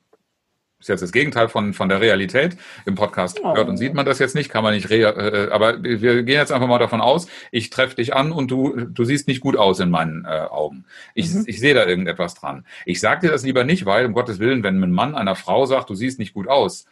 Ist 0.85 0.89
jetzt 0.89 1.01
das 1.01 1.11
Gegenteil 1.11 1.49
von, 1.49 1.73
von 1.73 1.89
der 1.89 1.99
Realität. 1.99 2.57
Im 2.85 2.93
Podcast 2.93 3.39
oh. 3.41 3.55
hört 3.55 3.69
und 3.69 3.77
sieht 3.77 3.95
man 3.95 4.05
das 4.05 4.19
jetzt 4.19 4.35
nicht, 4.35 4.49
kann 4.49 4.63
man 4.63 4.75
nicht, 4.75 4.91
äh, 4.91 5.47
aber 5.49 5.81
wir 5.81 6.21
gehen 6.21 6.35
jetzt 6.35 6.51
einfach 6.51 6.67
mal 6.67 6.77
davon 6.77 7.01
aus, 7.01 7.27
ich 7.51 7.71
treffe 7.71 7.95
dich 7.95 8.13
an 8.13 8.31
und 8.31 8.51
du, 8.51 8.75
du 8.75 9.03
siehst 9.03 9.27
nicht 9.27 9.41
gut 9.41 9.57
aus 9.57 9.79
in 9.79 9.89
meinen 9.89 10.25
äh, 10.25 10.27
Augen. 10.27 10.85
Ich, 11.15 11.33
mhm. 11.33 11.45
ich 11.47 11.59
sehe 11.59 11.73
da 11.73 11.87
irgendetwas 11.87 12.35
dran. 12.35 12.67
Ich 12.85 12.99
sage 12.99 13.21
dir 13.21 13.31
das 13.31 13.43
lieber 13.43 13.63
nicht, 13.63 13.87
weil, 13.87 14.05
um 14.05 14.13
Gottes 14.13 14.37
Willen, 14.37 14.61
wenn 14.61 14.79
ein 14.79 14.91
Mann 14.91 15.15
einer 15.15 15.35
Frau 15.35 15.65
sagt, 15.65 15.89
du 15.89 15.95
siehst 15.95 16.19
nicht 16.19 16.35
gut 16.35 16.47
aus, 16.47 16.85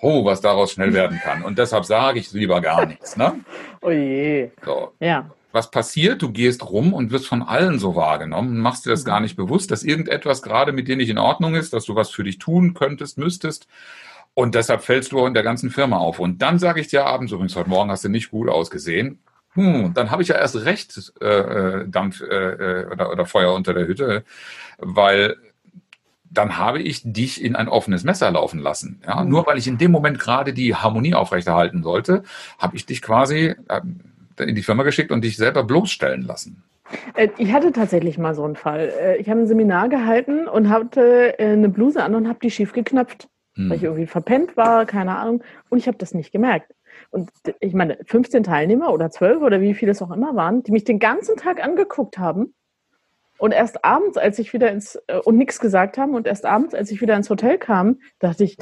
oh, 0.00 0.24
was 0.24 0.40
daraus 0.40 0.72
schnell 0.72 0.92
werden 0.92 1.18
kann. 1.18 1.42
Und 1.42 1.58
deshalb 1.58 1.84
sage 1.84 2.18
ich 2.18 2.32
lieber 2.32 2.60
gar 2.60 2.86
nichts. 2.86 3.16
Ne? 3.16 3.40
Oh 3.82 3.90
je. 3.90 4.50
So. 4.64 4.94
Ja. 4.98 5.30
Was 5.52 5.70
passiert? 5.70 6.20
Du 6.20 6.32
gehst 6.32 6.68
rum 6.68 6.92
und 6.92 7.12
wirst 7.12 7.28
von 7.28 7.42
allen 7.42 7.78
so 7.78 7.94
wahrgenommen 7.94 8.50
und 8.50 8.58
machst 8.58 8.84
dir 8.84 8.90
das 8.90 9.04
gar 9.04 9.20
nicht 9.20 9.36
bewusst, 9.36 9.70
dass 9.70 9.84
irgendetwas 9.84 10.42
gerade 10.42 10.72
mit 10.72 10.88
dir 10.88 10.96
nicht 10.96 11.08
in 11.08 11.18
Ordnung 11.18 11.54
ist, 11.54 11.72
dass 11.72 11.84
du 11.84 11.94
was 11.94 12.10
für 12.10 12.24
dich 12.24 12.38
tun 12.38 12.74
könntest, 12.74 13.16
müsstest. 13.16 13.68
Und 14.34 14.54
deshalb 14.54 14.82
fällst 14.82 15.12
du 15.12 15.24
in 15.24 15.34
der 15.34 15.44
ganzen 15.44 15.70
Firma 15.70 15.98
auf. 15.98 16.18
Und 16.18 16.42
dann 16.42 16.58
sage 16.58 16.80
ich 16.80 16.88
dir 16.88 17.06
abends, 17.06 17.32
übrigens 17.32 17.54
heute 17.54 17.70
Morgen 17.70 17.90
hast 17.90 18.04
du 18.04 18.08
nicht 18.08 18.30
gut 18.30 18.48
ausgesehen. 18.48 19.20
Hm, 19.52 19.94
dann 19.94 20.10
habe 20.10 20.20
ich 20.20 20.28
ja 20.28 20.36
erst 20.36 20.56
recht 20.56 21.12
äh, 21.22 21.26
äh 21.26 21.88
Dampf 21.88 22.20
äh, 22.20 22.24
äh, 22.24 22.86
oder, 22.92 23.10
oder 23.10 23.24
Feuer 23.24 23.54
unter 23.54 23.72
der 23.72 23.86
Hütte, 23.86 24.24
weil 24.78 25.36
dann 26.30 26.58
habe 26.58 26.80
ich 26.80 27.02
dich 27.04 27.42
in 27.42 27.56
ein 27.56 27.68
offenes 27.68 28.04
Messer 28.04 28.30
laufen 28.30 28.60
lassen. 28.60 29.00
Ja, 29.06 29.22
mhm. 29.22 29.30
Nur 29.30 29.46
weil 29.46 29.58
ich 29.58 29.66
in 29.66 29.78
dem 29.78 29.90
Moment 29.90 30.18
gerade 30.18 30.52
die 30.52 30.74
Harmonie 30.74 31.14
aufrechterhalten 31.14 31.82
sollte, 31.82 32.22
habe 32.58 32.76
ich 32.76 32.86
dich 32.86 33.02
quasi 33.02 33.54
äh, 33.68 33.80
in 34.42 34.54
die 34.54 34.62
Firma 34.62 34.82
geschickt 34.82 35.10
und 35.10 35.24
dich 35.24 35.36
selber 35.36 35.64
bloßstellen 35.64 36.22
lassen. 36.22 36.62
Äh, 37.14 37.28
ich 37.38 37.52
hatte 37.52 37.72
tatsächlich 37.72 38.18
mal 38.18 38.34
so 38.34 38.44
einen 38.44 38.56
Fall. 38.56 38.92
Äh, 39.00 39.16
ich 39.18 39.28
habe 39.28 39.40
ein 39.40 39.46
Seminar 39.46 39.88
gehalten 39.88 40.46
und 40.46 40.68
hatte 40.68 41.34
eine 41.38 41.68
Bluse 41.68 42.02
an 42.02 42.14
und 42.14 42.28
habe 42.28 42.38
die 42.42 42.50
schief 42.50 42.72
geknöpft, 42.72 43.28
hm. 43.54 43.70
weil 43.70 43.76
ich 43.76 43.84
irgendwie 43.84 44.06
verpennt 44.06 44.56
war, 44.56 44.86
keine 44.86 45.16
Ahnung. 45.16 45.42
Und 45.68 45.78
ich 45.78 45.86
habe 45.86 45.98
das 45.98 46.14
nicht 46.14 46.32
gemerkt. 46.32 46.72
Und 47.10 47.30
ich 47.60 47.74
meine, 47.74 47.98
15 48.06 48.42
Teilnehmer 48.42 48.92
oder 48.92 49.10
12 49.10 49.42
oder 49.42 49.60
wie 49.60 49.74
viele 49.74 49.92
es 49.92 50.02
auch 50.02 50.10
immer 50.10 50.34
waren, 50.34 50.62
die 50.62 50.72
mich 50.72 50.84
den 50.84 50.98
ganzen 50.98 51.36
Tag 51.36 51.62
angeguckt 51.62 52.18
haben 52.18 52.54
und 53.38 53.52
erst 53.52 53.84
abends, 53.84 54.16
als 54.16 54.38
ich 54.38 54.52
wieder 54.52 54.70
ins, 54.70 54.96
äh, 55.06 55.18
und 55.18 55.36
nichts 55.36 55.60
gesagt 55.60 55.98
haben, 55.98 56.14
und 56.14 56.26
erst 56.26 56.44
abends, 56.44 56.74
als 56.74 56.90
ich 56.90 57.00
wieder 57.00 57.16
ins 57.16 57.30
Hotel 57.30 57.58
kam, 57.58 58.00
dachte 58.18 58.44
ich, 58.44 58.56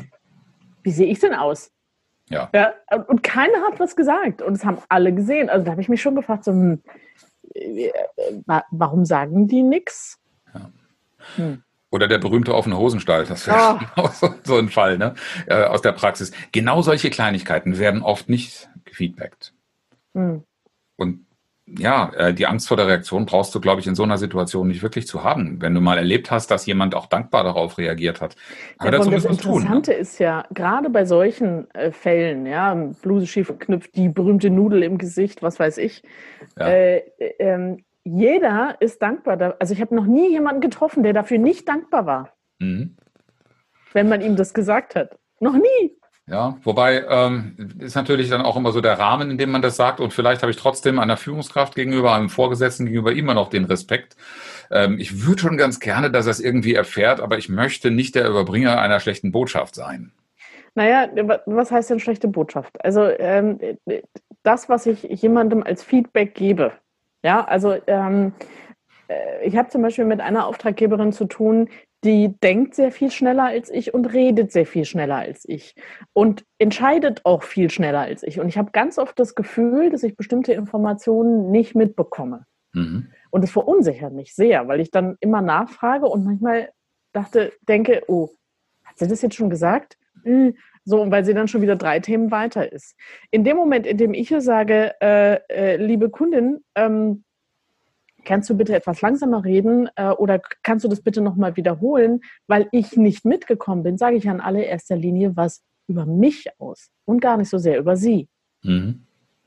wie 0.82 0.90
sehe 0.90 1.06
ich 1.06 1.18
denn 1.20 1.34
aus? 1.34 1.70
Ja. 2.28 2.48
ja. 2.54 2.74
Und 3.06 3.22
keiner 3.22 3.62
hat 3.66 3.80
was 3.80 3.96
gesagt. 3.96 4.42
Und 4.42 4.54
es 4.54 4.64
haben 4.64 4.78
alle 4.88 5.12
gesehen. 5.12 5.50
Also 5.50 5.64
da 5.64 5.72
habe 5.72 5.80
ich 5.80 5.88
mich 5.88 6.02
schon 6.02 6.14
gefragt, 6.14 6.44
so, 6.44 6.52
hm, 6.52 6.82
äh, 7.54 7.90
warum 8.70 9.04
sagen 9.04 9.46
die 9.46 9.62
nichts? 9.62 10.18
Ja. 10.54 10.70
Hm. 11.36 11.62
Oder 11.90 12.08
der 12.08 12.18
berühmte 12.18 12.54
offene 12.54 12.76
Hosenstall, 12.76 13.24
das 13.24 13.46
wäre 13.46 13.78
oh. 13.96 14.08
genau 14.12 14.34
so, 14.42 14.56
ein 14.58 14.68
Fall 14.68 14.98
ne? 14.98 15.14
Äh, 15.46 15.62
aus 15.64 15.80
der 15.80 15.92
Praxis. 15.92 16.32
Genau 16.50 16.82
solche 16.82 17.10
Kleinigkeiten 17.10 17.78
werden 17.78 18.02
oft 18.02 18.28
nicht 18.28 18.68
gefeedbackt. 18.84 19.54
Hm. 20.14 20.42
Und 20.96 21.26
ja, 21.66 22.12
äh, 22.14 22.34
die 22.34 22.46
Angst 22.46 22.68
vor 22.68 22.76
der 22.76 22.86
Reaktion 22.86 23.24
brauchst 23.24 23.54
du, 23.54 23.60
glaube 23.60 23.80
ich, 23.80 23.86
in 23.86 23.94
so 23.94 24.02
einer 24.02 24.18
Situation 24.18 24.68
nicht 24.68 24.82
wirklich 24.82 25.06
zu 25.06 25.24
haben. 25.24 25.62
Wenn 25.62 25.74
du 25.74 25.80
mal 25.80 25.96
erlebt 25.96 26.30
hast, 26.30 26.50
dass 26.50 26.66
jemand 26.66 26.94
auch 26.94 27.06
dankbar 27.06 27.42
darauf 27.42 27.78
reägiert 27.78 28.20
hat. 28.20 28.36
Aber 28.78 28.92
ja, 28.92 28.98
dazu 28.98 29.10
das 29.10 29.24
Interessante 29.24 29.82
tun, 29.82 29.94
ne? 29.94 29.94
ist 29.94 30.18
ja, 30.18 30.44
gerade 30.52 30.90
bei 30.90 31.06
solchen 31.06 31.70
äh, 31.74 31.90
Fällen, 31.90 32.44
ja, 32.44 32.74
Bluse 32.74 33.26
schief 33.26 33.48
geknüpft, 33.48 33.96
die 33.96 34.10
berühmte 34.10 34.50
Nudel 34.50 34.82
im 34.82 34.98
Gesicht, 34.98 35.42
was 35.42 35.58
weiß 35.58 35.78
ich, 35.78 36.02
ja. 36.58 36.68
äh, 36.68 36.98
äh, 37.18 37.76
jeder 38.04 38.76
ist 38.80 39.00
dankbar. 39.00 39.38
Da, 39.38 39.54
also 39.58 39.72
ich 39.72 39.80
habe 39.80 39.94
noch 39.94 40.06
nie 40.06 40.30
jemanden 40.30 40.60
getroffen, 40.60 41.02
der 41.02 41.14
dafür 41.14 41.38
nicht 41.38 41.66
dankbar 41.66 42.04
war. 42.04 42.36
Mhm. 42.58 42.96
Wenn 43.94 44.08
man 44.08 44.20
ihm 44.20 44.36
das 44.36 44.52
gesagt 44.52 44.94
hat. 44.94 45.18
Noch 45.40 45.54
nie. 45.54 45.93
Ja, 46.26 46.56
wobei 46.62 47.04
ähm, 47.06 47.54
ist 47.80 47.96
natürlich 47.96 48.30
dann 48.30 48.40
auch 48.40 48.56
immer 48.56 48.72
so 48.72 48.80
der 48.80 48.98
Rahmen, 48.98 49.30
in 49.30 49.36
dem 49.36 49.50
man 49.50 49.60
das 49.60 49.76
sagt. 49.76 50.00
Und 50.00 50.14
vielleicht 50.14 50.40
habe 50.40 50.50
ich 50.50 50.56
trotzdem 50.56 50.98
einer 50.98 51.18
Führungskraft 51.18 51.74
gegenüber, 51.74 52.14
einem 52.14 52.30
Vorgesetzten 52.30 52.86
gegenüber 52.86 53.12
immer 53.12 53.34
noch 53.34 53.50
den 53.50 53.66
Respekt. 53.66 54.16
Ähm, 54.70 54.98
ich 54.98 55.26
würde 55.26 55.42
schon 55.42 55.58
ganz 55.58 55.80
gerne, 55.80 56.10
dass 56.10 56.26
er 56.26 56.30
es 56.30 56.40
irgendwie 56.40 56.74
erfährt, 56.74 57.20
aber 57.20 57.36
ich 57.36 57.50
möchte 57.50 57.90
nicht 57.90 58.14
der 58.14 58.26
Überbringer 58.26 58.80
einer 58.80 59.00
schlechten 59.00 59.32
Botschaft 59.32 59.74
sein. 59.74 60.12
Naja, 60.74 61.08
was 61.46 61.70
heißt 61.70 61.90
denn 61.90 62.00
schlechte 62.00 62.26
Botschaft? 62.26 62.82
Also 62.82 63.06
ähm, 63.18 63.60
das, 64.42 64.68
was 64.70 64.86
ich 64.86 65.02
jemandem 65.02 65.62
als 65.62 65.84
Feedback 65.84 66.34
gebe. 66.34 66.72
Ja, 67.22 67.44
also 67.44 67.76
ähm, 67.86 68.32
äh, 69.08 69.46
ich 69.46 69.56
habe 69.56 69.68
zum 69.68 69.82
Beispiel 69.82 70.04
mit 70.04 70.20
einer 70.20 70.46
Auftraggeberin 70.46 71.12
zu 71.12 71.26
tun, 71.26 71.68
die 72.04 72.38
denkt 72.40 72.74
sehr 72.74 72.92
viel 72.92 73.10
schneller 73.10 73.44
als 73.44 73.70
ich 73.70 73.94
und 73.94 74.12
redet 74.12 74.52
sehr 74.52 74.66
viel 74.66 74.84
schneller 74.84 75.16
als 75.16 75.44
ich 75.48 75.74
und 76.12 76.44
entscheidet 76.58 77.24
auch 77.24 77.42
viel 77.42 77.70
schneller 77.70 78.00
als 78.00 78.22
ich. 78.22 78.38
Und 78.38 78.48
ich 78.48 78.58
habe 78.58 78.72
ganz 78.72 78.98
oft 78.98 79.18
das 79.18 79.34
Gefühl, 79.34 79.90
dass 79.90 80.02
ich 80.02 80.16
bestimmte 80.16 80.52
Informationen 80.52 81.50
nicht 81.50 81.74
mitbekomme. 81.74 82.44
Mhm. 82.74 83.08
Und 83.30 83.42
das 83.42 83.50
verunsichert 83.50 84.12
mich 84.12 84.34
sehr, 84.34 84.68
weil 84.68 84.80
ich 84.80 84.90
dann 84.90 85.16
immer 85.20 85.40
nachfrage 85.40 86.06
und 86.06 86.24
manchmal 86.24 86.70
dachte, 87.12 87.52
denke, 87.62 88.02
oh, 88.06 88.28
hat 88.84 88.98
sie 88.98 89.08
das 89.08 89.22
jetzt 89.22 89.36
schon 89.36 89.50
gesagt? 89.50 89.96
Hm, 90.24 90.54
so, 90.84 91.10
weil 91.10 91.24
sie 91.24 91.32
dann 91.32 91.48
schon 91.48 91.62
wieder 91.62 91.76
drei 91.76 92.00
Themen 92.00 92.30
weiter 92.30 92.70
ist. 92.70 92.96
In 93.30 93.44
dem 93.44 93.56
Moment, 93.56 93.86
in 93.86 93.96
dem 93.96 94.12
ich 94.12 94.30
ihr 94.30 94.42
sage, 94.42 94.94
äh, 95.00 95.40
äh, 95.48 95.76
liebe 95.76 96.10
Kundin, 96.10 96.62
ähm, 96.74 97.24
kannst 98.24 98.50
du 98.50 98.56
bitte 98.56 98.74
etwas 98.74 99.00
langsamer 99.00 99.44
reden 99.44 99.88
äh, 99.96 100.10
oder 100.10 100.40
kannst 100.62 100.84
du 100.84 100.88
das 100.88 101.00
bitte 101.00 101.20
nochmal 101.20 101.56
wiederholen, 101.56 102.20
weil 102.46 102.68
ich 102.72 102.96
nicht 102.96 103.24
mitgekommen 103.24 103.82
bin, 103.82 103.98
sage 103.98 104.16
ich 104.16 104.28
an 104.28 104.40
allererster 104.40 104.96
Linie 104.96 105.36
was 105.36 105.62
über 105.86 106.06
mich 106.06 106.48
aus 106.58 106.90
und 107.04 107.20
gar 107.20 107.36
nicht 107.36 107.50
so 107.50 107.58
sehr 107.58 107.78
über 107.78 107.96
sie. 107.96 108.28
Mhm. 108.62 109.06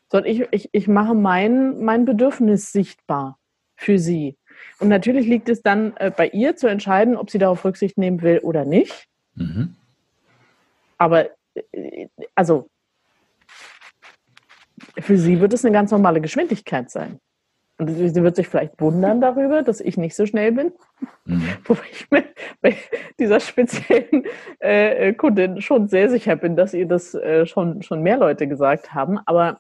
Sondern 0.10 0.32
ich, 0.32 0.48
ich, 0.52 0.70
ich 0.72 0.88
mache 0.88 1.16
mein, 1.16 1.84
mein 1.84 2.06
Bedürfnis 2.06 2.72
sichtbar 2.72 3.38
für 3.76 4.00
sie. 4.00 4.38
Und 4.80 4.88
natürlich 4.88 5.28
liegt 5.28 5.50
es 5.50 5.62
dann 5.62 5.96
äh, 5.98 6.12
bei 6.16 6.30
ihr 6.30 6.56
zu 6.56 6.68
entscheiden, 6.68 7.18
ob 7.18 7.30
sie 7.30 7.38
darauf 7.38 7.66
Rücksicht 7.66 7.98
nehmen 7.98 8.22
will 8.22 8.40
oder 8.40 8.66
nicht. 8.66 9.08
Mhm. 9.36 9.76
Aber 10.98 11.30
äh, 11.72 12.08
also 12.36 12.70
für 15.00 15.18
sie 15.18 15.40
wird 15.40 15.54
es 15.54 15.66
eine 15.66 15.74
ganz 15.74 15.92
normale 15.92 16.22
Geschwindigkeit 16.22 16.90
sein. 16.90 17.20
Und 17.80 17.90
sie 17.90 18.24
wird 18.24 18.36
sich 18.36 18.48
vielleicht 18.48 18.82
wundern 18.82 19.22
darüber, 19.22 19.62
dass 19.62 19.82
ich 19.82 19.98
nicht 19.98 20.16
so 20.16 20.26
schnell 20.26 20.52
bin. 20.52 20.72
Mhm. 21.26 21.44
Wobei 21.66 21.84
ich 21.92 22.10
mir 22.10 22.24
bei 22.62 22.76
dieser 23.20 23.40
speziellen 23.40 24.26
äh, 24.60 25.14
Kundin 25.14 25.62
schon 25.62 25.88
sehr 25.88 26.10
sicher 26.10 26.36
bin, 26.36 26.56
dass 26.56 26.74
ihr 26.74 26.88
das 26.88 27.14
äh, 27.14 27.46
schon, 27.46 27.84
schon 27.84 28.02
mehr 28.02 28.18
Leute 28.18 28.48
gesagt 28.48 28.94
haben. 28.96 29.20
Aber 29.26 29.60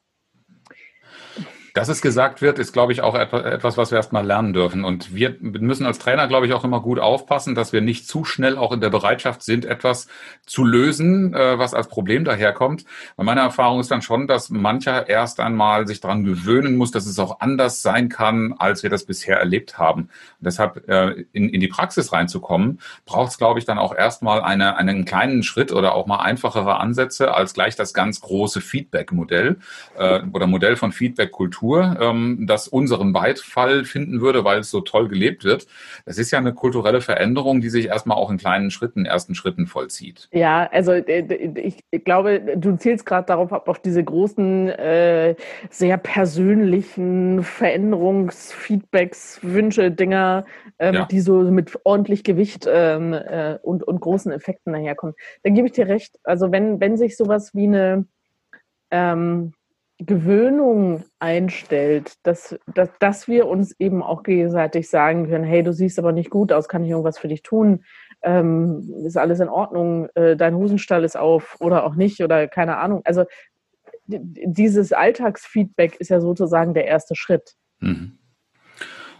dass 1.77 1.89
es 1.89 2.01
gesagt 2.01 2.41
wird, 2.41 2.57
ist, 2.57 2.73
glaube 2.73 2.91
ich, 2.91 3.01
auch 3.01 3.13
etwas, 3.13 3.77
was 3.77 3.91
wir 3.91 3.97
erstmal 3.97 4.25
lernen 4.25 4.51
dürfen. 4.51 4.83
Und 4.83 5.13
wir 5.13 5.35
müssen 5.39 5.85
als 5.85 5.99
Trainer, 5.99 6.27
glaube 6.27 6.47
ich, 6.47 6.53
auch 6.53 6.63
immer 6.63 6.81
gut 6.81 6.97
aufpassen, 6.97 7.53
dass 7.53 7.71
wir 7.71 7.81
nicht 7.81 8.07
zu 8.07 8.25
schnell 8.25 8.57
auch 8.57 8.71
in 8.71 8.81
der 8.81 8.89
Bereitschaft 8.89 9.43
sind, 9.43 9.63
etwas 9.63 10.07
zu 10.47 10.63
lösen, 10.63 11.35
äh, 11.35 11.59
was 11.59 11.75
als 11.75 11.87
Problem 11.87 12.25
daherkommt. 12.25 12.85
Weil 13.15 13.27
meine 13.27 13.41
Erfahrung 13.41 13.79
ist 13.79 13.91
dann 13.91 14.01
schon, 14.01 14.25
dass 14.25 14.49
mancher 14.49 15.07
erst 15.07 15.39
einmal 15.39 15.85
sich 15.85 15.99
daran 16.01 16.23
gewöhnen 16.23 16.77
muss, 16.77 16.89
dass 16.89 17.05
es 17.05 17.19
auch 17.19 17.41
anders 17.41 17.83
sein 17.83 18.09
kann, 18.09 18.55
als 18.57 18.81
wir 18.81 18.89
das 18.89 19.03
bisher 19.03 19.37
erlebt 19.37 19.77
haben. 19.77 20.01
Und 20.01 20.45
deshalb 20.47 20.89
äh, 20.89 21.25
in, 21.31 21.49
in 21.49 21.61
die 21.61 21.67
Praxis 21.67 22.11
reinzukommen, 22.11 22.79
braucht 23.05 23.33
es, 23.33 23.37
glaube 23.37 23.59
ich, 23.59 23.65
dann 23.65 23.77
auch 23.77 23.95
erstmal 23.95 24.41
eine, 24.41 24.77
einen 24.77 25.05
kleinen 25.05 25.43
Schritt 25.43 25.71
oder 25.71 25.93
auch 25.93 26.07
mal 26.07 26.21
einfachere 26.21 26.79
Ansätze 26.79 27.35
als 27.35 27.53
gleich 27.53 27.75
das 27.75 27.93
ganz 27.93 28.19
große 28.21 28.61
Feedback-Modell 28.61 29.57
äh, 29.95 30.21
oder 30.33 30.47
Modell 30.47 30.75
von 30.75 30.91
Feedback-Kultur 30.91 31.66
Kultur, 31.67 31.97
ähm, 31.99 32.45
das 32.47 32.67
unseren 32.67 33.13
Beifall 33.13 33.83
finden 33.83 34.21
würde, 34.21 34.43
weil 34.43 34.59
es 34.59 34.71
so 34.71 34.81
toll 34.81 35.07
gelebt 35.07 35.43
wird. 35.43 35.67
Das 36.05 36.17
ist 36.17 36.31
ja 36.31 36.39
eine 36.39 36.53
kulturelle 36.53 37.01
Veränderung, 37.01 37.61
die 37.61 37.69
sich 37.69 37.87
erstmal 37.87 38.17
auch 38.17 38.31
in 38.31 38.37
kleinen 38.37 38.71
Schritten, 38.71 39.05
ersten 39.05 39.35
Schritten 39.35 39.67
vollzieht. 39.67 40.29
Ja, 40.31 40.69
also 40.71 40.93
äh, 40.93 41.73
ich 41.91 42.03
glaube, 42.05 42.41
du 42.55 42.77
zielst 42.77 43.05
gerade 43.05 43.27
darauf 43.27 43.51
ab, 43.51 43.67
auf 43.67 43.79
diese 43.79 44.03
großen, 44.03 44.69
äh, 44.69 45.35
sehr 45.69 45.97
persönlichen 45.97 47.43
Veränderungsfeedbacks, 47.43 49.39
Wünsche, 49.41 49.91
Dinger, 49.91 50.45
ähm, 50.79 50.93
ja. 50.93 51.05
die 51.05 51.19
so 51.19 51.43
mit 51.43 51.77
ordentlich 51.83 52.23
Gewicht 52.23 52.65
ähm, 52.69 53.13
äh, 53.13 53.57
und, 53.61 53.83
und 53.83 53.99
großen 53.99 54.31
Effekten 54.31 54.73
daherkommen. 54.73 55.15
Dann 55.43 55.53
gebe 55.53 55.67
ich 55.67 55.73
dir 55.73 55.87
recht. 55.87 56.17
Also 56.23 56.51
wenn, 56.51 56.79
wenn 56.79 56.97
sich 56.97 57.17
sowas 57.17 57.53
wie 57.53 57.67
eine 57.67 58.05
ähm, 58.89 59.53
Gewöhnung 59.99 61.03
einstellt, 61.19 62.13
dass, 62.23 62.57
dass, 62.73 62.89
dass 62.99 63.27
wir 63.27 63.47
uns 63.47 63.75
eben 63.79 64.03
auch 64.03 64.23
gegenseitig 64.23 64.89
sagen 64.89 65.27
können, 65.27 65.43
hey, 65.43 65.63
du 65.63 65.73
siehst 65.73 65.97
aber 65.97 66.11
nicht 66.11 66.29
gut 66.29 66.51
aus, 66.51 66.67
kann 66.67 66.83
ich 66.83 66.91
irgendwas 66.91 67.17
für 67.17 67.27
dich 67.27 67.41
tun? 67.41 67.83
Ähm, 68.21 68.93
ist 69.05 69.17
alles 69.17 69.39
in 69.39 69.49
Ordnung? 69.49 70.07
Äh, 70.13 70.35
dein 70.35 70.55
Hosenstall 70.55 71.03
ist 71.03 71.17
auf 71.17 71.57
oder 71.59 71.83
auch 71.83 71.95
nicht 71.95 72.21
oder 72.21 72.47
keine 72.47 72.77
Ahnung. 72.77 73.01
Also 73.05 73.25
dieses 74.05 74.93
Alltagsfeedback 74.93 75.95
ist 75.95 76.09
ja 76.09 76.21
sozusagen 76.21 76.73
der 76.73 76.85
erste 76.85 77.15
Schritt. 77.15 77.55
Mhm. 77.79 78.17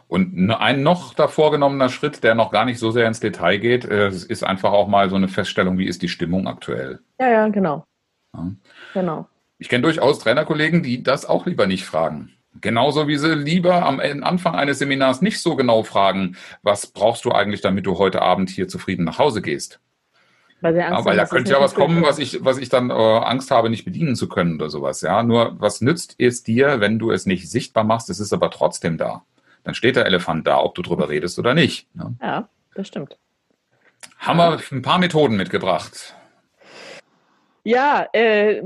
Und 0.08 0.52
ein 0.52 0.84
noch 0.84 1.14
davor 1.14 1.52
genommener 1.52 1.90
Schritt, 1.90 2.24
der 2.24 2.34
noch 2.34 2.52
gar 2.52 2.64
nicht 2.64 2.80
so 2.80 2.92
sehr 2.92 3.08
ins 3.08 3.20
Detail 3.20 3.58
geht, 3.58 3.84
äh, 3.84 4.08
ist 4.08 4.44
einfach 4.44 4.72
auch 4.72 4.88
mal 4.88 5.10
so 5.10 5.18
eine 5.18 5.28
Feststellung, 5.28 5.78
wie 5.78 5.88
ist 5.88 6.02
die 6.02 6.08
Stimmung 6.08 6.48
aktuell. 6.48 7.00
Ja, 7.20 7.30
ja, 7.30 7.48
genau. 7.50 7.84
Ja. 8.34 8.52
Genau. 8.94 9.28
Ich 9.60 9.70
kenne 9.70 9.84
durchaus 9.84 10.20
Trainerkollegen, 10.20 10.84
die 10.84 11.04
das 11.04 11.26
auch 11.26 11.46
lieber 11.46 11.68
nicht 11.68 11.86
fragen. 11.86 12.34
Genauso 12.62 13.08
wie 13.08 13.18
sie 13.18 13.36
lieber 13.36 13.86
am 13.86 14.00
Anfang 14.00 14.56
eines 14.56 14.80
Seminars 14.80 15.22
nicht 15.22 15.42
so 15.42 15.56
genau 15.56 15.84
fragen, 15.84 16.38
was 16.64 16.88
brauchst 16.88 17.26
du 17.26 17.32
eigentlich, 17.32 17.62
damit 17.62 17.86
du 17.86 17.98
heute 17.98 18.22
Abend 18.22 18.50
hier 18.50 18.68
zufrieden 18.68 19.04
nach 19.04 19.20
Hause 19.20 19.42
gehst. 19.42 19.80
Weil, 20.62 20.76
ja, 20.76 20.90
haben, 20.90 21.16
da 21.16 21.26
könnte 21.26 21.52
ja 21.52 21.62
was 21.62 21.76
kommen, 21.76 22.02
was 22.02 22.18
ich, 22.18 22.44
was 22.44 22.58
ich 22.58 22.70
dann 22.70 22.90
äh, 22.90 22.94
Angst 22.94 23.52
habe, 23.52 23.70
nicht 23.70 23.86
bedienen 23.86 24.16
zu 24.16 24.28
können 24.28 24.56
oder 24.56 24.70
sowas. 24.70 25.02
Ja, 25.02 25.22
nur 25.22 25.60
was 25.60 25.82
nützt 25.82 26.16
es 26.18 26.42
dir, 26.42 26.80
wenn 26.80 26.98
du 26.98 27.12
es 27.12 27.28
nicht 27.28 27.50
sichtbar 27.50 27.84
machst? 27.84 28.10
Es 28.10 28.20
ist 28.20 28.34
aber 28.34 28.50
trotzdem 28.50 28.98
da. 28.98 29.24
Dann 29.64 29.76
steht 29.76 29.96
der 29.96 30.08
Elefant 30.08 30.48
da, 30.48 30.60
ob 30.60 30.74
du 30.74 30.82
drüber 30.82 31.10
redest 31.10 31.38
oder 31.38 31.54
nicht. 31.54 31.94
Ne? 31.96 32.16
Ja, 32.22 32.50
das 32.74 32.88
stimmt. 32.88 33.18
Haben 34.18 34.38
wir 34.38 34.60
ein 34.72 34.82
paar 34.82 34.98
Methoden 34.98 35.38
mitgebracht. 35.38 36.16
Ja, 37.68 38.08
äh, 38.14 38.62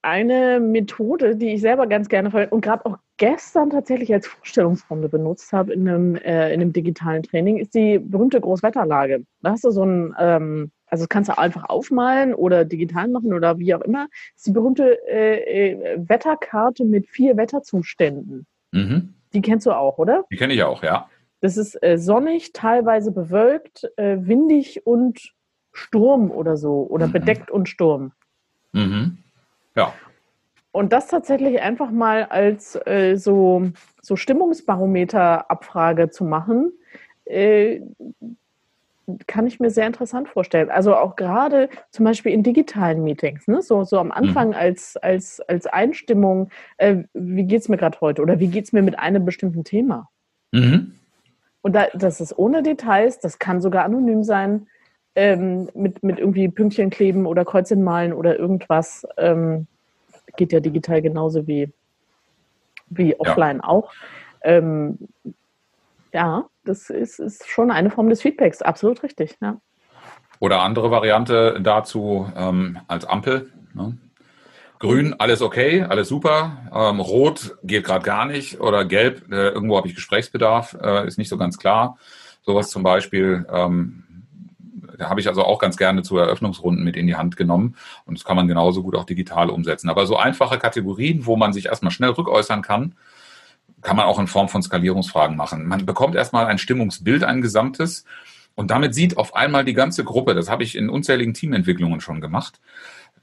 eine 0.00 0.58
Methode, 0.58 1.36
die 1.36 1.52
ich 1.52 1.60
selber 1.60 1.86
ganz 1.86 2.08
gerne 2.08 2.30
verwende 2.30 2.54
und 2.54 2.62
gerade 2.62 2.86
auch 2.86 2.96
gestern 3.18 3.68
tatsächlich 3.68 4.10
als 4.10 4.26
Vorstellungsrunde 4.26 5.10
benutzt 5.10 5.52
habe 5.52 5.74
in 5.74 5.86
einem, 5.86 6.16
äh, 6.16 6.50
in 6.54 6.62
einem 6.62 6.72
digitalen 6.72 7.22
Training, 7.24 7.58
ist 7.58 7.74
die 7.74 7.98
berühmte 7.98 8.40
Großwetterlage. 8.40 9.26
Da 9.42 9.50
hast 9.50 9.64
du 9.64 9.70
so 9.70 9.84
ein, 9.84 10.14
ähm, 10.18 10.70
also 10.86 11.02
das 11.02 11.10
kannst 11.10 11.28
du 11.28 11.36
einfach 11.36 11.68
aufmalen 11.68 12.32
oder 12.32 12.64
digital 12.64 13.08
machen 13.08 13.34
oder 13.34 13.58
wie 13.58 13.74
auch 13.74 13.82
immer. 13.82 14.06
Das 14.06 14.36
ist 14.36 14.46
die 14.46 14.52
berühmte 14.52 14.98
äh, 15.06 15.72
äh, 15.72 15.98
Wetterkarte 16.08 16.86
mit 16.86 17.10
vier 17.10 17.36
Wetterzuständen. 17.36 18.46
Mhm. 18.70 19.12
Die 19.34 19.42
kennst 19.42 19.66
du 19.66 19.72
auch, 19.72 19.98
oder? 19.98 20.24
Die 20.32 20.36
kenne 20.36 20.54
ich 20.54 20.62
auch, 20.62 20.82
ja. 20.82 21.06
Das 21.42 21.58
ist 21.58 21.76
äh, 21.82 21.98
sonnig, 21.98 22.54
teilweise 22.54 23.12
bewölkt, 23.12 23.92
äh, 23.98 24.16
windig 24.20 24.86
und 24.86 25.34
Sturm 25.72 26.30
oder 26.30 26.56
so 26.56 26.86
oder 26.88 27.08
mhm. 27.08 27.12
bedeckt 27.12 27.50
und 27.50 27.68
Sturm. 27.68 28.12
Mhm. 28.72 29.18
Ja. 29.74 29.92
Und 30.72 30.92
das 30.92 31.06
tatsächlich 31.08 31.60
einfach 31.60 31.90
mal 31.90 32.24
als 32.24 32.78
äh, 32.86 33.16
so, 33.16 33.70
so 34.00 34.16
Stimmungsbarometer-Abfrage 34.16 36.10
zu 36.10 36.24
machen, 36.24 36.72
äh, 37.26 37.80
kann 39.26 39.46
ich 39.46 39.60
mir 39.60 39.70
sehr 39.70 39.86
interessant 39.86 40.28
vorstellen. 40.28 40.70
Also 40.70 40.96
auch 40.96 41.16
gerade 41.16 41.68
zum 41.90 42.04
Beispiel 42.04 42.32
in 42.32 42.42
digitalen 42.42 43.02
Meetings, 43.04 43.46
ne? 43.48 43.60
so, 43.60 43.84
so 43.84 43.98
am 43.98 44.06
mhm. 44.06 44.12
Anfang 44.12 44.48
mhm. 44.48 44.54
als, 44.54 44.96
als, 44.96 45.40
als 45.40 45.66
Einstimmung, 45.66 46.50
äh, 46.78 47.04
wie 47.12 47.44
geht 47.44 47.62
es 47.62 47.68
mir 47.68 47.76
gerade 47.76 48.00
heute 48.00 48.22
oder 48.22 48.40
wie 48.40 48.48
geht 48.48 48.64
es 48.64 48.72
mir 48.72 48.82
mit 48.82 48.98
einem 48.98 49.24
bestimmten 49.24 49.64
Thema? 49.64 50.08
Mhm. 50.52 50.94
Und 51.60 51.74
da, 51.74 51.86
das 51.94 52.20
ist 52.20 52.36
ohne 52.38 52.62
Details, 52.62 53.18
das 53.20 53.38
kann 53.38 53.60
sogar 53.60 53.84
anonym 53.84 54.24
sein 54.24 54.66
ähm, 55.14 55.68
mit, 55.74 56.02
mit 56.02 56.18
irgendwie 56.18 56.48
Pünktchen 56.48 56.90
kleben 56.90 57.26
oder 57.26 57.44
Kreuzchen 57.44 57.82
malen 57.82 58.12
oder 58.12 58.38
irgendwas. 58.38 59.06
Ähm, 59.16 59.66
geht 60.36 60.52
ja 60.52 60.60
digital 60.60 61.02
genauso 61.02 61.46
wie, 61.46 61.72
wie 62.88 63.18
offline 63.18 63.58
ja. 63.58 63.64
auch. 63.64 63.92
Ähm, 64.42 64.98
ja, 66.12 66.44
das 66.64 66.90
ist, 66.90 67.18
ist 67.18 67.48
schon 67.48 67.70
eine 67.70 67.90
Form 67.90 68.08
des 68.08 68.22
Feedbacks, 68.22 68.62
absolut 68.62 69.02
richtig. 69.02 69.36
Ja. 69.40 69.60
Oder 70.38 70.60
andere 70.60 70.90
Variante 70.90 71.60
dazu 71.62 72.30
ähm, 72.36 72.78
als 72.88 73.04
Ampel. 73.04 73.52
Ne? 73.74 73.96
Grün, 74.78 75.14
alles 75.18 75.42
okay, 75.42 75.82
alles 75.82 76.08
super. 76.08 76.58
Ähm, 76.74 76.98
Rot 76.98 77.56
geht 77.62 77.84
gerade 77.84 78.04
gar 78.04 78.26
nicht. 78.26 78.60
Oder 78.60 78.84
Gelb, 78.84 79.30
äh, 79.30 79.50
irgendwo 79.50 79.76
habe 79.76 79.86
ich 79.86 79.94
Gesprächsbedarf, 79.94 80.76
äh, 80.82 81.06
ist 81.06 81.18
nicht 81.18 81.28
so 81.28 81.38
ganz 81.38 81.56
klar. 81.58 81.98
Sowas 82.42 82.70
zum 82.70 82.82
Beispiel 82.82 83.46
ähm, 83.48 84.02
habe 85.00 85.20
ich 85.20 85.28
also 85.28 85.44
auch 85.44 85.58
ganz 85.58 85.76
gerne 85.76 86.02
zu 86.02 86.16
Eröffnungsrunden 86.16 86.84
mit 86.84 86.96
in 86.96 87.06
die 87.06 87.16
Hand 87.16 87.36
genommen. 87.36 87.76
Und 88.04 88.18
das 88.18 88.24
kann 88.24 88.36
man 88.36 88.48
genauso 88.48 88.82
gut 88.82 88.96
auch 88.96 89.04
digital 89.04 89.50
umsetzen. 89.50 89.88
Aber 89.88 90.06
so 90.06 90.16
einfache 90.16 90.58
Kategorien, 90.58 91.26
wo 91.26 91.36
man 91.36 91.52
sich 91.52 91.66
erstmal 91.66 91.92
schnell 91.92 92.10
rückäußern 92.10 92.62
kann, 92.62 92.94
kann 93.82 93.96
man 93.96 94.06
auch 94.06 94.18
in 94.18 94.28
Form 94.28 94.48
von 94.48 94.62
Skalierungsfragen 94.62 95.36
machen. 95.36 95.66
Man 95.66 95.84
bekommt 95.84 96.14
erstmal 96.14 96.46
ein 96.46 96.58
Stimmungsbild, 96.58 97.24
ein 97.24 97.42
gesamtes. 97.42 98.04
Und 98.54 98.70
damit 98.70 98.94
sieht 98.94 99.16
auf 99.16 99.34
einmal 99.34 99.64
die 99.64 99.74
ganze 99.74 100.04
Gruppe, 100.04 100.34
das 100.34 100.50
habe 100.50 100.62
ich 100.62 100.76
in 100.76 100.88
unzähligen 100.88 101.34
Teamentwicklungen 101.34 102.00
schon 102.00 102.20
gemacht, 102.20 102.60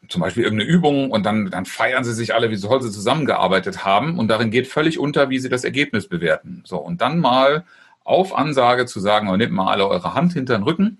zum 0.07 0.21
Beispiel 0.21 0.43
irgendeine 0.43 0.69
Übung 0.69 1.11
und 1.11 1.25
dann, 1.25 1.51
dann 1.51 1.65
feiern 1.65 2.03
sie 2.03 2.13
sich 2.13 2.33
alle, 2.33 2.49
wie 2.49 2.59
toll 2.59 2.81
sie 2.81 2.91
zusammengearbeitet 2.91 3.85
haben 3.85 4.17
und 4.17 4.27
darin 4.27 4.49
geht 4.49 4.67
völlig 4.67 4.97
unter, 4.97 5.29
wie 5.29 5.37
sie 5.37 5.49
das 5.49 5.63
Ergebnis 5.63 6.07
bewerten. 6.07 6.63
So, 6.65 6.77
und 6.77 7.01
dann 7.01 7.19
mal 7.19 7.63
auf 8.03 8.35
Ansage 8.35 8.87
zu 8.87 8.99
sagen, 8.99 9.29
oh, 9.29 9.37
nehmt 9.37 9.51
mal 9.51 9.71
alle 9.71 9.87
eure 9.87 10.15
Hand 10.15 10.33
hinter 10.33 10.57
den 10.57 10.63
Rücken 10.63 10.97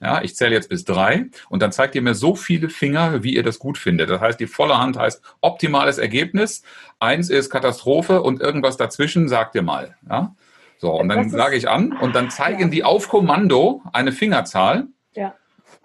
ja, 0.00 0.22
ich 0.22 0.34
zähle 0.34 0.54
jetzt 0.54 0.68
bis 0.68 0.84
drei 0.84 1.26
und 1.48 1.60
dann 1.60 1.72
zeigt 1.72 1.94
ihr 1.94 2.02
mir 2.02 2.14
so 2.14 2.34
viele 2.34 2.70
Finger, 2.70 3.22
wie 3.22 3.34
ihr 3.34 3.42
das 3.42 3.58
gut 3.58 3.76
findet. 3.76 4.08
Das 4.08 4.20
heißt, 4.20 4.40
die 4.40 4.46
volle 4.46 4.78
Hand 4.78 4.96
heißt 4.96 5.22
optimales 5.40 5.98
Ergebnis. 5.98 6.62
Eins 6.98 7.28
ist 7.28 7.50
Katastrophe 7.50 8.22
und 8.22 8.40
irgendwas 8.40 8.76
dazwischen 8.76 9.28
sagt 9.28 9.54
ihr 9.54 9.62
mal. 9.62 9.96
Ja? 10.08 10.34
So, 10.78 10.92
und 10.92 11.08
dann 11.10 11.28
sage 11.28 11.56
ich 11.56 11.68
an 11.68 11.92
und 11.92 12.14
dann 12.14 12.30
zeigen 12.30 12.62
ja. 12.62 12.68
die 12.68 12.84
auf 12.84 13.08
Kommando 13.08 13.82
eine 13.92 14.12
Fingerzahl. 14.12 14.86
Ja. 15.14 15.34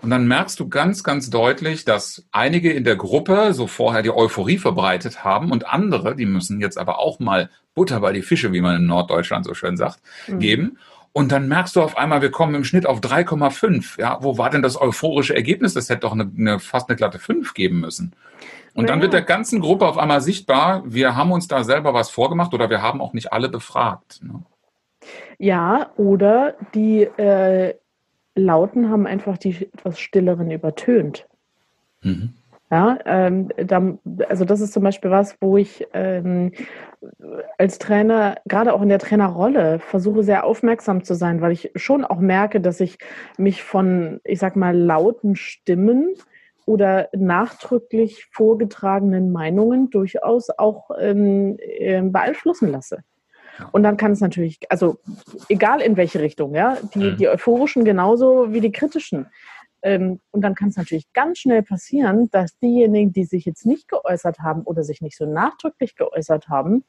Und 0.01 0.09
dann 0.09 0.27
merkst 0.27 0.59
du 0.59 0.69
ganz, 0.69 1.03
ganz 1.03 1.29
deutlich, 1.29 1.83
dass 1.83 2.25
einige 2.31 2.71
in 2.71 2.85
der 2.85 2.95
Gruppe 2.95 3.53
so 3.53 3.67
vorher 3.67 4.01
die 4.01 4.11
Euphorie 4.11 4.57
verbreitet 4.57 5.23
haben 5.23 5.51
und 5.51 5.67
andere, 5.67 6.15
die 6.15 6.25
müssen 6.25 6.61
jetzt 6.61 6.77
aber 6.77 6.99
auch 6.99 7.19
mal 7.19 7.49
Butter 7.73 7.99
bei 7.99 8.13
die 8.13 8.21
Fische, 8.21 8.53
wie 8.53 8.61
man 8.61 8.77
in 8.77 8.85
Norddeutschland 8.85 9.45
so 9.45 9.53
schön 9.53 9.75
sagt, 9.75 9.99
mhm. 10.27 10.39
geben. 10.39 10.77
Und 11.17 11.31
dann 11.31 11.47
merkst 11.47 11.77
du 11.77 11.81
auf 11.81 11.97
einmal, 11.97 12.21
wir 12.21 12.29
kommen 12.29 12.55
im 12.55 12.65
Schnitt 12.65 12.85
auf 12.85 12.99
3,5. 12.99 14.01
Ja, 14.01 14.17
wo 14.19 14.37
war 14.37 14.49
denn 14.49 14.61
das 14.61 14.79
euphorische 14.79 15.33
Ergebnis? 15.33 15.73
Das 15.73 15.89
hätte 15.89 16.01
doch 16.01 16.11
eine, 16.11 16.29
eine 16.37 16.59
fast 16.59 16.89
eine 16.89 16.97
glatte 16.97 17.19
5 17.19 17.53
geben 17.53 17.79
müssen. 17.79 18.11
Und 18.73 18.89
dann 18.89 19.01
wird 19.01 19.13
der 19.13 19.21
ganzen 19.21 19.61
Gruppe 19.61 19.87
auf 19.87 19.97
einmal 19.97 20.19
sichtbar, 20.19 20.83
wir 20.85 21.15
haben 21.15 21.31
uns 21.31 21.47
da 21.47 21.63
selber 21.63 21.93
was 21.93 22.09
vorgemacht 22.09 22.53
oder 22.53 22.69
wir 22.69 22.81
haben 22.81 22.99
auch 22.99 23.13
nicht 23.13 23.31
alle 23.31 23.47
befragt. 23.47 24.19
Ne? 24.23 24.43
Ja, 25.37 25.91
oder 25.95 26.55
die 26.73 27.03
äh, 27.03 27.75
Lauten 28.35 28.89
haben 28.89 29.07
einfach 29.07 29.37
die 29.37 29.69
etwas 29.73 29.97
stilleren 29.97 30.51
übertönt. 30.51 31.27
Mhm. 32.01 32.33
Ja, 32.71 32.97
ähm, 33.05 33.49
da, 33.57 33.95
also 34.27 34.43
das 34.43 34.59
ist 34.59 34.73
zum 34.73 34.81
Beispiel 34.81 35.11
was, 35.11 35.37
wo 35.39 35.55
ich 35.55 35.85
ähm, 35.93 36.51
als 37.59 37.77
Trainer, 37.77 38.37
gerade 38.45 38.73
auch 38.73 38.81
in 38.81 38.89
der 38.89 38.97
Trainerrolle, 38.97 39.79
versuche 39.79 40.23
sehr 40.23 40.45
aufmerksam 40.45 41.03
zu 41.03 41.13
sein, 41.13 41.41
weil 41.41 41.51
ich 41.51 41.71
schon 41.75 42.03
auch 42.03 42.19
merke, 42.19 42.59
dass 42.59 42.79
ich 42.79 42.97
mich 43.37 43.63
von, 43.63 44.19
ich 44.23 44.39
sag 44.39 44.55
mal, 44.55 44.75
lauten 44.75 45.35
Stimmen 45.35 46.15
oder 46.65 47.09
nachdrücklich 47.13 48.25
vorgetragenen 48.31 49.31
Meinungen 49.31 49.91
durchaus 49.91 50.49
auch 50.49 50.89
ähm, 50.99 51.57
äh, 51.59 52.01
beeinflussen 52.01 52.71
lasse. 52.71 53.03
Und 53.71 53.83
dann 53.83 53.97
kann 53.97 54.11
es 54.11 54.19
natürlich, 54.19 54.59
also 54.69 54.97
egal 55.49 55.81
in 55.81 55.97
welche 55.97 56.19
Richtung, 56.19 56.55
ja, 56.55 56.77
die, 56.93 57.11
mhm. 57.11 57.17
die 57.17 57.29
euphorischen 57.29 57.85
genauso 57.85 58.51
wie 58.51 58.59
die 58.59 58.71
kritischen. 58.71 59.27
Ähm, 59.85 60.19
und 60.31 60.41
dann 60.41 60.55
kann 60.55 60.69
es 60.69 60.77
natürlich 60.77 61.13
ganz 61.13 61.37
schnell 61.37 61.61
passieren, 61.61 62.27
dass 62.31 62.57
diejenigen, 62.57 63.13
die 63.13 63.23
sich 63.23 63.45
jetzt 63.45 63.67
nicht 63.67 63.87
geäußert 63.87 64.39
haben 64.39 64.63
oder 64.63 64.83
sich 64.83 64.99
nicht 64.99 65.15
so 65.15 65.27
nachdrücklich 65.27 65.95
geäußert 65.95 66.49
haben, 66.49 66.83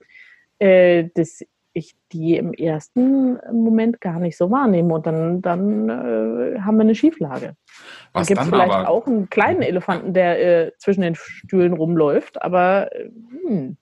äh, 0.58 1.10
dass 1.14 1.42
ich 1.74 1.94
die 2.10 2.38
im 2.38 2.54
ersten 2.54 3.34
Moment 3.52 4.00
gar 4.00 4.18
nicht 4.18 4.38
so 4.38 4.50
wahrnehme 4.50 4.94
und 4.94 5.04
dann, 5.06 5.42
dann 5.42 5.90
äh, 5.90 6.58
haben 6.60 6.78
wir 6.78 6.84
eine 6.84 6.94
Schieflage. 6.94 7.54
Was 8.14 8.28
da 8.28 8.34
gibt 8.34 8.46
es 8.46 8.48
vielleicht 8.48 8.72
aber, 8.72 8.88
auch 8.88 9.06
einen 9.06 9.28
kleinen 9.28 9.60
Elefanten, 9.60 10.14
der 10.14 10.66
äh, 10.68 10.72
zwischen 10.78 11.02
den 11.02 11.16
Stühlen 11.16 11.74
rumläuft, 11.74 12.40
aber 12.40 12.90
äh, 12.94 13.10
hm. 13.46 13.76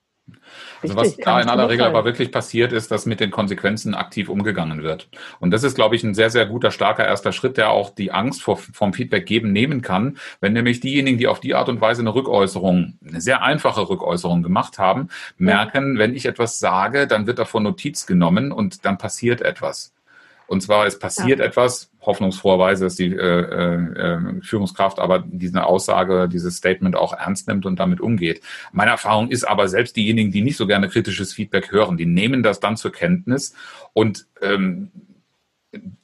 Also 0.82 0.96
was 0.96 1.16
da 1.16 1.40
in 1.40 1.48
aller 1.48 1.68
Regel 1.68 1.84
aber 1.84 2.04
wirklich 2.04 2.30
passiert 2.30 2.72
ist, 2.72 2.90
dass 2.90 3.06
mit 3.06 3.20
den 3.20 3.30
Konsequenzen 3.30 3.94
aktiv 3.94 4.28
umgegangen 4.28 4.82
wird. 4.82 5.08
Und 5.40 5.50
das 5.50 5.62
ist, 5.62 5.74
glaube 5.74 5.96
ich, 5.96 6.04
ein 6.04 6.14
sehr, 6.14 6.30
sehr 6.30 6.46
guter, 6.46 6.70
starker 6.70 7.06
erster 7.06 7.32
Schritt, 7.32 7.56
der 7.56 7.70
auch 7.70 7.90
die 7.90 8.12
Angst 8.12 8.42
vor, 8.42 8.56
vom 8.56 8.92
Feedback 8.92 9.26
geben 9.26 9.52
nehmen 9.52 9.82
kann. 9.82 10.18
Wenn 10.40 10.52
nämlich 10.52 10.80
diejenigen, 10.80 11.18
die 11.18 11.28
auf 11.28 11.40
die 11.40 11.54
Art 11.54 11.68
und 11.68 11.80
Weise 11.80 12.02
eine 12.02 12.14
Rückäußerung, 12.14 12.98
eine 13.06 13.20
sehr 13.20 13.42
einfache 13.42 13.88
Rückäußerung 13.88 14.42
gemacht 14.42 14.78
haben, 14.78 15.08
merken, 15.36 15.94
ja. 15.94 15.98
wenn 16.00 16.14
ich 16.14 16.26
etwas 16.26 16.58
sage, 16.58 17.06
dann 17.06 17.26
wird 17.26 17.38
davon 17.38 17.62
Notiz 17.62 18.06
genommen 18.06 18.52
und 18.52 18.84
dann 18.84 18.98
passiert 18.98 19.42
etwas. 19.42 19.94
Und 20.46 20.62
zwar, 20.62 20.86
es 20.86 20.98
passiert 20.98 21.38
ja. 21.38 21.46
etwas, 21.46 21.90
hoffnungsfroherweise, 22.00 22.84
dass 22.84 22.96
die 22.96 23.12
äh, 23.12 23.16
äh, 23.16 24.42
Führungskraft 24.42 24.98
aber 24.98 25.24
diese 25.26 25.64
Aussage, 25.64 26.28
dieses 26.28 26.56
Statement 26.56 26.96
auch 26.96 27.12
ernst 27.12 27.48
nimmt 27.48 27.66
und 27.66 27.80
damit 27.80 28.00
umgeht. 28.00 28.42
Meine 28.72 28.90
Erfahrung 28.90 29.30
ist 29.30 29.44
aber, 29.44 29.68
selbst 29.68 29.96
diejenigen, 29.96 30.30
die 30.30 30.42
nicht 30.42 30.56
so 30.56 30.66
gerne 30.66 30.88
kritisches 30.88 31.32
Feedback 31.32 31.72
hören, 31.72 31.96
die 31.96 32.06
nehmen 32.06 32.42
das 32.42 32.60
dann 32.60 32.76
zur 32.76 32.92
Kenntnis 32.92 33.54
und 33.92 34.26
ähm, 34.42 34.90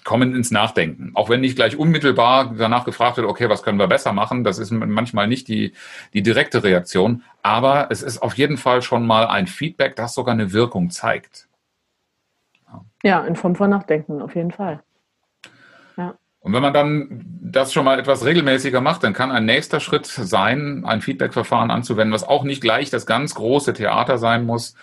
kommen 0.05 0.35
ins 0.35 0.51
Nachdenken. 0.51 1.13
Auch 1.15 1.29
wenn 1.29 1.41
nicht 1.41 1.57
gleich 1.57 1.77
unmittelbar 1.77 2.55
danach 2.57 2.85
gefragt 2.85 3.17
wird, 3.17 3.27
okay, 3.27 3.49
was 3.49 3.63
können 3.63 3.79
wir 3.79 3.87
besser 3.87 4.13
machen? 4.13 4.45
Das 4.45 4.59
ist 4.59 4.71
manchmal 4.71 5.29
nicht 5.29 5.49
die, 5.49 5.73
die 6.15 6.23
direkte 6.23 6.65
Reaktion. 6.65 7.23
Aber 7.43 7.89
es 7.91 8.03
ist 8.03 8.19
auf 8.23 8.35
jeden 8.35 8.57
Fall 8.57 8.83
schon 8.83 9.07
mal 9.07 9.27
ein 9.27 9.47
Feedback, 9.47 9.97
das 9.97 10.15
sogar 10.15 10.35
eine 10.35 10.53
Wirkung 10.53 10.91
zeigt. 10.91 11.47
Ja, 13.03 13.25
in 13.25 13.37
Form 13.37 13.55
von 13.55 13.71
Nachdenken, 13.71 14.23
auf 14.23 14.35
jeden 14.35 14.51
Fall. 14.51 14.81
Ja. 15.97 16.15
Und 16.41 16.53
wenn 16.53 16.63
man 16.63 16.73
dann 16.73 17.25
das 17.43 17.73
schon 17.73 17.85
mal 17.85 17.99
etwas 17.99 18.25
regelmäßiger 18.25 18.81
macht, 18.81 19.05
dann 19.05 19.13
kann 19.13 19.31
ein 19.31 19.45
nächster 19.45 19.81
Schritt 19.81 20.07
sein, 20.07 20.85
ein 20.87 21.01
Feedback-Verfahren 21.01 21.71
anzuwenden, 21.71 22.15
was 22.15 22.27
auch 22.27 22.45
nicht 22.45 22.63
gleich 22.63 22.91
das 22.91 23.07
ganz 23.07 23.35
große 23.35 23.75
Theater 23.75 24.19
sein 24.19 24.47
muss. 24.47 24.75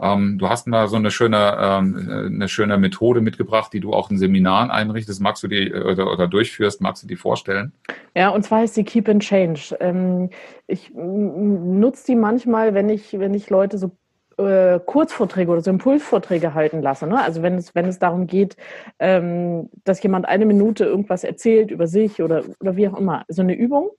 Ähm, 0.00 0.38
du 0.38 0.48
hast 0.48 0.66
da 0.66 0.88
so 0.88 0.96
eine 0.96 1.10
schöne, 1.10 1.56
ähm, 1.60 2.30
eine 2.34 2.48
schöne 2.48 2.78
Methode 2.78 3.20
mitgebracht, 3.20 3.72
die 3.72 3.80
du 3.80 3.92
auch 3.92 4.10
in 4.10 4.18
Seminaren 4.18 4.70
einrichtest. 4.70 5.20
Magst 5.20 5.42
du 5.42 5.48
die 5.48 5.72
oder, 5.72 6.10
oder 6.10 6.26
durchführst? 6.26 6.80
Magst 6.80 7.04
du 7.04 7.06
die 7.06 7.16
vorstellen? 7.16 7.72
Ja, 8.16 8.30
und 8.30 8.42
zwar 8.42 8.60
heißt 8.60 8.74
sie 8.74 8.84
Keep 8.84 9.08
and 9.08 9.22
Change. 9.22 9.76
Ähm, 9.80 10.30
ich 10.66 10.92
nutze 10.94 12.06
die 12.06 12.16
manchmal, 12.16 12.74
wenn 12.74 12.88
ich, 12.88 13.18
wenn 13.18 13.34
ich 13.34 13.50
Leute 13.50 13.78
so 13.78 13.92
äh, 14.38 14.80
Kurzvorträge 14.84 15.50
oder 15.50 15.60
so 15.60 15.70
Impulsvorträge 15.70 16.54
halten 16.54 16.82
lasse. 16.82 17.06
Ne? 17.06 17.22
Also 17.22 17.42
wenn 17.42 17.56
es, 17.56 17.74
wenn 17.74 17.86
es 17.86 17.98
darum 17.98 18.26
geht, 18.26 18.56
ähm, 18.98 19.70
dass 19.84 20.02
jemand 20.02 20.26
eine 20.26 20.46
Minute 20.46 20.84
irgendwas 20.84 21.24
erzählt 21.24 21.70
über 21.70 21.86
sich 21.86 22.22
oder, 22.22 22.44
oder 22.60 22.76
wie 22.76 22.88
auch 22.88 22.98
immer. 22.98 23.24
So 23.28 23.42
eine 23.42 23.54
Übung. 23.54 23.90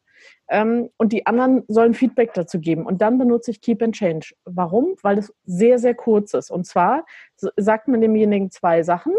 Ähm, 0.49 0.89
und 0.97 1.11
die 1.11 1.25
anderen 1.25 1.63
sollen 1.67 1.93
Feedback 1.93 2.33
dazu 2.33 2.59
geben. 2.59 2.85
Und 2.85 3.01
dann 3.01 3.17
benutze 3.17 3.51
ich 3.51 3.61
Keep 3.61 3.81
and 3.81 3.95
Change. 3.95 4.33
Warum? 4.45 4.95
Weil 5.01 5.17
es 5.17 5.33
sehr, 5.45 5.79
sehr 5.79 5.95
kurz 5.95 6.33
ist. 6.33 6.51
Und 6.51 6.65
zwar 6.65 7.05
sagt 7.57 7.87
man 7.87 8.01
demjenigen 8.01 8.51
zwei 8.51 8.83
Sachen. 8.83 9.13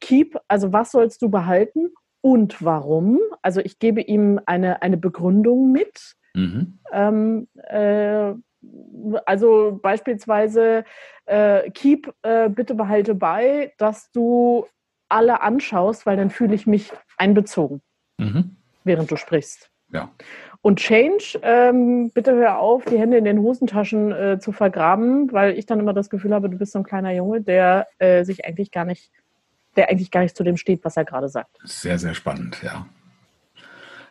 Keep, 0.00 0.38
also 0.48 0.72
was 0.72 0.90
sollst 0.90 1.22
du 1.22 1.28
behalten 1.28 1.92
und 2.20 2.64
warum? 2.64 3.20
Also 3.42 3.60
ich 3.60 3.78
gebe 3.78 4.00
ihm 4.00 4.40
eine, 4.46 4.82
eine 4.82 4.96
Begründung 4.96 5.70
mit. 5.72 6.16
Mhm. 6.34 6.78
Ähm, 6.92 7.48
äh, 7.68 8.34
also 9.26 9.78
beispielsweise 9.82 10.84
äh, 11.26 11.70
Keep, 11.70 12.12
äh, 12.22 12.48
bitte 12.48 12.74
behalte 12.74 13.14
bei, 13.14 13.72
dass 13.78 14.10
du 14.12 14.66
alle 15.08 15.42
anschaust, 15.42 16.06
weil 16.06 16.16
dann 16.16 16.30
fühle 16.30 16.54
ich 16.54 16.66
mich 16.66 16.92
einbezogen, 17.16 17.82
mhm. 18.18 18.56
während 18.84 19.10
du 19.10 19.16
sprichst. 19.16 19.70
Ja. 19.92 20.10
Und 20.60 20.78
Change, 20.78 21.38
ähm, 21.42 22.10
bitte 22.10 22.34
hör 22.34 22.58
auf, 22.58 22.84
die 22.86 22.98
Hände 22.98 23.18
in 23.18 23.24
den 23.24 23.38
Hosentaschen 23.40 24.12
äh, 24.12 24.38
zu 24.40 24.50
vergraben, 24.50 25.30
weil 25.30 25.58
ich 25.58 25.66
dann 25.66 25.78
immer 25.78 25.92
das 25.92 26.08
Gefühl 26.08 26.34
habe, 26.34 26.48
du 26.48 26.56
bist 26.56 26.72
so 26.72 26.78
ein 26.78 26.84
kleiner 26.84 27.12
Junge, 27.12 27.42
der 27.42 27.86
äh, 27.98 28.24
sich 28.24 28.44
eigentlich 28.46 28.70
gar 28.70 28.86
nicht, 28.86 29.10
der 29.76 29.90
eigentlich 29.90 30.10
gar 30.10 30.22
nicht 30.22 30.36
zu 30.36 30.42
dem 30.42 30.56
steht, 30.56 30.84
was 30.84 30.96
er 30.96 31.04
gerade 31.04 31.28
sagt. 31.28 31.58
Sehr, 31.64 31.98
sehr 31.98 32.14
spannend, 32.14 32.62
ja. 32.62 32.86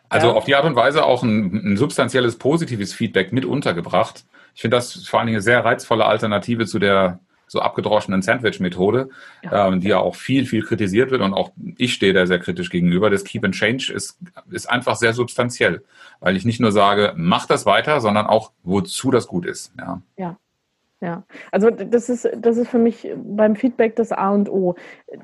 Also 0.08 0.28
ja. 0.28 0.34
auf 0.34 0.44
die 0.44 0.54
Art 0.54 0.64
und 0.64 0.76
Weise 0.76 1.04
auch 1.04 1.24
ein, 1.24 1.72
ein 1.72 1.76
substanzielles 1.76 2.38
positives 2.38 2.94
Feedback 2.94 3.32
mit 3.32 3.44
untergebracht. 3.44 4.24
Ich 4.54 4.60
finde 4.60 4.76
das 4.76 5.06
vor 5.06 5.20
allen 5.20 5.26
Dingen 5.26 5.36
eine 5.36 5.42
sehr 5.42 5.64
reizvolle 5.64 6.06
Alternative 6.06 6.66
zu 6.66 6.78
der 6.78 7.18
so 7.46 7.60
abgedroschenen 7.60 8.22
Sandwich-Methode, 8.22 9.10
ja. 9.42 9.68
ähm, 9.68 9.80
die 9.80 9.88
ja 9.88 9.98
auch 9.98 10.16
viel, 10.16 10.46
viel 10.46 10.62
kritisiert 10.62 11.10
wird 11.10 11.22
und 11.22 11.34
auch 11.34 11.52
ich 11.76 11.94
stehe 11.94 12.12
da 12.12 12.26
sehr 12.26 12.38
kritisch 12.38 12.70
gegenüber. 12.70 13.10
Das 13.10 13.24
Keep 13.24 13.44
and 13.44 13.54
Change 13.54 13.92
ist, 13.94 14.18
ist 14.50 14.66
einfach 14.66 14.96
sehr 14.96 15.12
substanziell, 15.12 15.84
weil 16.20 16.36
ich 16.36 16.44
nicht 16.44 16.60
nur 16.60 16.72
sage, 16.72 17.12
mach 17.16 17.46
das 17.46 17.66
weiter, 17.66 18.00
sondern 18.00 18.26
auch, 18.26 18.50
wozu 18.62 19.10
das 19.10 19.26
gut 19.26 19.46
ist. 19.46 19.72
Ja. 19.78 20.02
ja. 20.16 20.36
Ja, 21.04 21.22
also 21.52 21.68
das 21.68 22.08
ist, 22.08 22.26
das 22.34 22.56
ist 22.56 22.68
für 22.68 22.78
mich 22.78 23.12
beim 23.14 23.56
Feedback 23.56 23.94
das 23.94 24.10
A 24.10 24.30
und 24.30 24.48
O. 24.48 24.74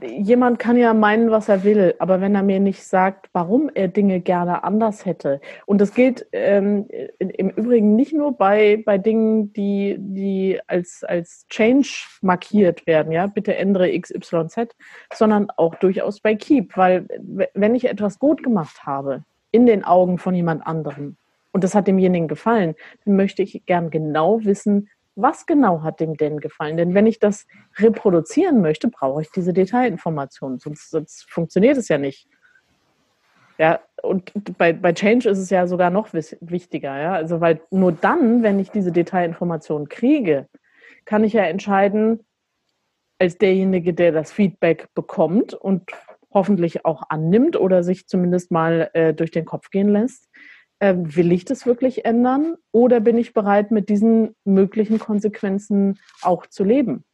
Jemand 0.03 0.59
kann 0.59 0.77
ja 0.77 0.93
meinen, 0.93 1.31
was 1.31 1.49
er 1.49 1.64
will, 1.64 1.95
aber 1.99 2.21
wenn 2.21 2.35
er 2.35 2.43
mir 2.43 2.61
nicht 2.61 2.85
sagt, 2.85 3.31
warum 3.33 3.71
er 3.73 3.88
Dinge 3.88 4.21
gerne 4.21 4.62
anders 4.62 5.07
hätte, 5.07 5.40
und 5.64 5.81
das 5.81 5.95
gilt 5.95 6.27
ähm, 6.33 6.87
im 7.19 7.49
Übrigen 7.49 7.97
nicht 7.97 8.12
nur 8.12 8.37
bei, 8.37 8.83
bei 8.85 8.99
Dingen, 8.99 9.55
die, 9.55 9.97
die 9.99 10.61
als, 10.66 11.03
als 11.03 11.47
Change 11.49 11.88
markiert 12.21 12.87
werden, 12.87 13.11
ja, 13.11 13.27
bitte 13.27 13.57
ändere 13.57 13.99
XYZ, 13.99 14.77
sondern 15.14 15.49
auch 15.57 15.77
durchaus 15.77 16.21
bei 16.21 16.35
Keep, 16.35 16.77
weil 16.77 17.07
wenn 17.55 17.75
ich 17.75 17.88
etwas 17.88 18.19
gut 18.19 18.43
gemacht 18.43 18.85
habe 18.85 19.25
in 19.51 19.64
den 19.64 19.83
Augen 19.83 20.19
von 20.19 20.35
jemand 20.35 20.66
anderem, 20.66 21.16
und 21.53 21.64
das 21.64 21.75
hat 21.75 21.87
demjenigen 21.87 22.29
gefallen, 22.29 22.75
dann 23.07 23.16
möchte 23.16 23.43
ich 23.43 23.64
gern 23.64 23.88
genau 23.88 24.45
wissen, 24.45 24.90
was 25.22 25.46
genau 25.46 25.83
hat 25.83 26.00
dem 26.00 26.16
denn 26.16 26.40
gefallen? 26.40 26.76
Denn 26.76 26.94
wenn 26.94 27.06
ich 27.06 27.18
das 27.18 27.46
reproduzieren 27.78 28.61
möchte, 28.61 28.88
brauche 28.88 29.22
ich 29.22 29.30
diese 29.30 29.52
Detailinformationen, 29.52 30.59
sonst, 30.59 30.90
sonst 30.90 31.30
funktioniert 31.30 31.76
es 31.76 31.88
ja 31.88 31.98
nicht. 31.98 32.28
Ja, 33.59 33.80
und 34.02 34.33
bei, 34.56 34.72
bei 34.72 34.92
Change 34.92 35.28
ist 35.28 35.38
es 35.38 35.50
ja 35.50 35.66
sogar 35.66 35.90
noch 35.90 36.12
wichtiger, 36.12 36.98
ja. 36.98 37.12
Also, 37.12 37.40
weil 37.40 37.61
nur 37.70 37.92
dann, 37.92 38.42
wenn 38.42 38.59
ich 38.59 38.70
diese 38.70 38.90
Detailinformationen 38.90 39.88
kriege, 39.88 40.46
kann 41.04 41.24
ich 41.24 41.35
ja 41.35 41.42
entscheiden, 41.42 42.24
als 43.18 43.37
derjenige, 43.37 43.92
der 43.92 44.12
das 44.12 44.33
Feedback 44.33 44.88
bekommt 44.94 45.52
und 45.52 45.90
hoffentlich 46.33 46.87
auch 46.87 47.02
annimmt 47.11 47.56
oder 47.56 47.83
sich 47.83 48.06
zumindest 48.06 48.50
mal 48.50 48.90
äh, 48.94 49.12
durch 49.12 49.30
den 49.30 49.44
Kopf 49.44 49.70
gehen 49.70 49.90
lässt, 49.90 50.30
äh, 50.81 50.95
will 50.97 51.31
ich 51.31 51.45
das 51.45 51.66
wirklich 51.66 52.05
ändern 52.05 52.57
oder 52.73 53.01
bin 53.01 53.16
ich 53.16 53.33
bereit, 53.33 53.71
mit 53.71 53.88
diesen 53.88 54.35
möglichen 54.45 54.99
Konsequenzen 54.99 55.99
auch 56.23 56.47
zu 56.47 56.64
leben? 56.64 57.05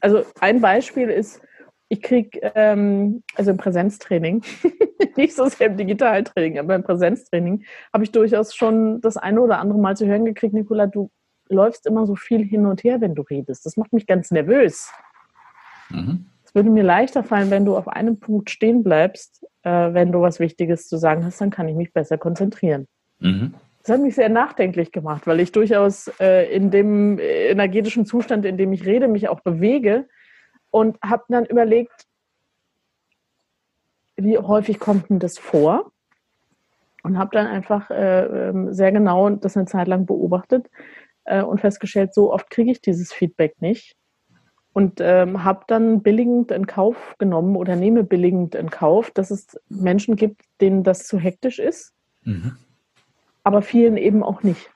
Also 0.00 0.22
ein 0.40 0.60
Beispiel 0.60 1.10
ist, 1.10 1.42
ich 1.88 2.02
kriege, 2.02 2.40
ähm, 2.54 3.22
also 3.34 3.50
im 3.50 3.56
Präsenztraining, 3.56 4.42
nicht 5.16 5.34
so 5.34 5.46
sehr 5.46 5.68
im 5.68 5.76
Digitaltraining, 5.76 6.58
aber 6.58 6.74
im 6.74 6.82
Präsenztraining, 6.82 7.64
habe 7.92 8.04
ich 8.04 8.12
durchaus 8.12 8.54
schon 8.54 9.00
das 9.00 9.16
eine 9.16 9.40
oder 9.40 9.58
andere 9.58 9.78
Mal 9.78 9.96
zu 9.96 10.06
hören 10.06 10.24
gekriegt, 10.24 10.54
Nicola, 10.54 10.86
du 10.86 11.10
läufst 11.48 11.86
immer 11.86 12.06
so 12.06 12.14
viel 12.14 12.44
hin 12.44 12.66
und 12.66 12.84
her, 12.84 13.00
wenn 13.00 13.14
du 13.14 13.22
redest. 13.22 13.66
Das 13.66 13.76
macht 13.76 13.92
mich 13.92 14.06
ganz 14.06 14.30
nervös. 14.30 14.92
Mhm. 15.88 16.26
Es 16.44 16.54
würde 16.54 16.70
mir 16.70 16.84
leichter 16.84 17.24
fallen, 17.24 17.50
wenn 17.50 17.64
du 17.64 17.76
auf 17.76 17.88
einem 17.88 18.20
Punkt 18.20 18.50
stehen 18.50 18.82
bleibst, 18.84 19.44
äh, 19.62 19.92
wenn 19.92 20.12
du 20.12 20.20
was 20.20 20.40
Wichtiges 20.40 20.88
zu 20.88 20.98
sagen 20.98 21.24
hast, 21.24 21.40
dann 21.40 21.50
kann 21.50 21.68
ich 21.68 21.74
mich 21.74 21.92
besser 21.92 22.16
konzentrieren. 22.18 22.86
Mhm. 23.20 23.54
Das 23.82 23.94
hat 23.94 24.02
mich 24.02 24.16
sehr 24.16 24.28
nachdenklich 24.28 24.92
gemacht, 24.92 25.26
weil 25.26 25.40
ich 25.40 25.50
durchaus 25.50 26.08
äh, 26.20 26.54
in 26.54 26.70
dem 26.70 27.18
energetischen 27.18 28.04
Zustand, 28.04 28.44
in 28.44 28.58
dem 28.58 28.72
ich 28.72 28.84
rede, 28.84 29.08
mich 29.08 29.30
auch 29.30 29.40
bewege 29.40 30.06
und 30.70 30.98
habe 31.02 31.24
dann 31.28 31.46
überlegt, 31.46 32.04
wie 34.16 34.36
häufig 34.36 34.78
kommt 34.78 35.08
denn 35.08 35.20
das 35.20 35.38
vor? 35.38 35.90
Und 37.02 37.16
habe 37.16 37.30
dann 37.32 37.46
einfach 37.46 37.90
äh, 37.90 38.48
ähm, 38.48 38.74
sehr 38.74 38.92
genau 38.92 39.30
das 39.30 39.56
eine 39.56 39.66
Zeit 39.66 39.88
lang 39.88 40.04
beobachtet 40.04 40.68
äh, 41.24 41.42
und 41.42 41.60
festgestellt, 41.60 42.12
so 42.12 42.32
oft 42.32 42.50
kriege 42.50 42.72
ich 42.72 42.82
dieses 42.82 43.12
Feedback 43.12 43.62
nicht. 43.62 43.96
Und 44.74 45.00
ähm, 45.00 45.44
habe 45.44 45.64
dann 45.66 46.02
billigend 46.02 46.50
in 46.50 46.66
Kauf 46.66 47.14
genommen 47.18 47.56
oder 47.56 47.74
nehme 47.74 48.04
billigend 48.04 48.54
in 48.54 48.68
Kauf, 48.68 49.10
dass 49.12 49.30
es 49.30 49.58
Menschen 49.68 50.16
gibt, 50.16 50.42
denen 50.60 50.84
das 50.84 51.06
zu 51.06 51.18
hektisch 51.18 51.58
ist. 51.58 51.94
Mhm 52.22 52.58
aber 53.42 53.62
vielen 53.62 53.96
eben 53.96 54.22
auch 54.22 54.42
nicht. 54.42 54.70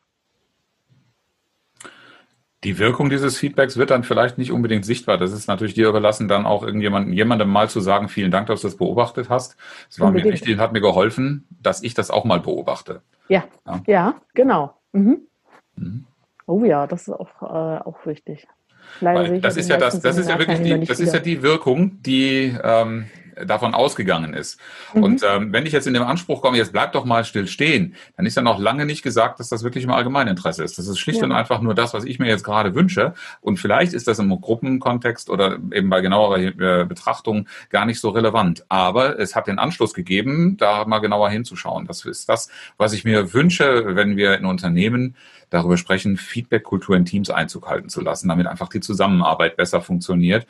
Die 2.64 2.78
Wirkung 2.78 3.10
dieses 3.10 3.36
Feedbacks 3.38 3.76
wird 3.76 3.90
dann 3.90 4.04
vielleicht 4.04 4.38
nicht 4.38 4.52
unbedingt 4.52 4.84
sichtbar. 4.84 5.18
Das 5.18 5.32
ist 5.32 5.48
natürlich 5.48 5.74
dir 5.74 5.88
überlassen, 5.88 6.28
dann 6.28 6.46
auch 6.46 6.62
irgendjemandem 6.62 7.12
jemandem 7.12 7.50
mal 7.50 7.68
zu 7.68 7.80
sagen, 7.80 8.08
vielen 8.08 8.30
Dank, 8.30 8.46
dass 8.46 8.60
du 8.60 8.68
das 8.68 8.76
beobachtet 8.76 9.28
hast. 9.28 9.56
Es 9.90 9.98
war 9.98 10.08
unbedingt. 10.08 10.26
mir 10.26 10.34
wichtig 10.34 10.54
und 10.54 10.60
hat 10.60 10.72
mir 10.72 10.80
geholfen, 10.80 11.44
dass 11.60 11.82
ich 11.82 11.94
das 11.94 12.10
auch 12.10 12.24
mal 12.24 12.38
beobachte. 12.38 13.02
Ja, 13.28 13.44
ja, 13.66 13.82
ja 13.86 14.14
genau. 14.34 14.76
Mhm. 14.92 15.22
Mhm. 15.74 16.04
Oh 16.46 16.64
ja, 16.64 16.86
das 16.86 17.08
ist 17.08 17.14
auch, 17.14 17.42
äh, 17.42 17.80
auch 17.80 18.06
wichtig. 18.06 18.46
Leider 19.00 19.38
das 19.38 19.56
ist 19.56 19.68
ja 19.68 19.76
das, 19.76 20.00
das 20.00 20.18
ist 20.18 20.28
ja 20.28 20.38
wirklich 20.38 20.60
die, 20.60 20.86
das 20.86 21.00
ist 21.00 21.14
ja 21.14 21.20
die 21.20 21.42
Wirkung, 21.42 22.02
die 22.02 22.54
ähm, 22.62 23.06
davon 23.46 23.74
ausgegangen 23.74 24.34
ist. 24.34 24.58
Mhm. 24.94 25.02
Und 25.02 25.22
ähm, 25.28 25.52
wenn 25.52 25.66
ich 25.66 25.72
jetzt 25.72 25.86
in 25.86 25.94
dem 25.94 26.02
Anspruch 26.02 26.42
komme, 26.42 26.56
jetzt 26.56 26.72
bleib 26.72 26.92
doch 26.92 27.04
mal 27.04 27.24
still 27.24 27.46
stehen, 27.46 27.94
dann 28.16 28.26
ist 28.26 28.36
ja 28.36 28.42
noch 28.42 28.58
lange 28.58 28.86
nicht 28.86 29.02
gesagt, 29.02 29.40
dass 29.40 29.48
das 29.48 29.62
wirklich 29.62 29.84
im 29.84 29.90
Allgemeininteresse 29.90 30.64
ist. 30.64 30.78
Das 30.78 30.86
ist 30.86 30.98
schlicht 30.98 31.20
ja. 31.20 31.24
und 31.24 31.32
einfach 31.32 31.60
nur 31.60 31.74
das, 31.74 31.94
was 31.94 32.04
ich 32.04 32.18
mir 32.18 32.28
jetzt 32.28 32.44
gerade 32.44 32.74
wünsche. 32.74 33.14
Und 33.40 33.58
vielleicht 33.58 33.92
ist 33.92 34.08
das 34.08 34.18
im 34.18 34.28
Gruppenkontext 34.40 35.30
oder 35.30 35.58
eben 35.72 35.90
bei 35.90 36.00
genauerer 36.00 36.38
äh, 36.38 36.84
Betrachtung 36.84 37.48
gar 37.70 37.86
nicht 37.86 38.00
so 38.00 38.10
relevant. 38.10 38.64
Aber 38.68 39.18
es 39.18 39.34
hat 39.34 39.46
den 39.46 39.58
Anschluss 39.58 39.94
gegeben, 39.94 40.56
da 40.56 40.84
mal 40.84 40.98
genauer 40.98 41.30
hinzuschauen. 41.30 41.86
Das 41.86 42.04
ist 42.04 42.28
das, 42.28 42.48
was 42.76 42.92
ich 42.92 43.04
mir 43.04 43.32
wünsche, 43.32 43.96
wenn 43.96 44.16
wir 44.16 44.36
in 44.38 44.44
Unternehmen 44.44 45.16
darüber 45.52 45.76
sprechen, 45.76 46.16
Feedback-Kultur 46.16 46.96
in 46.96 47.04
Teams 47.04 47.30
Einzug 47.30 47.68
halten 47.68 47.88
zu 47.88 48.00
lassen, 48.00 48.28
damit 48.28 48.46
einfach 48.46 48.68
die 48.68 48.80
Zusammenarbeit 48.80 49.56
besser 49.56 49.80
funktioniert, 49.80 50.46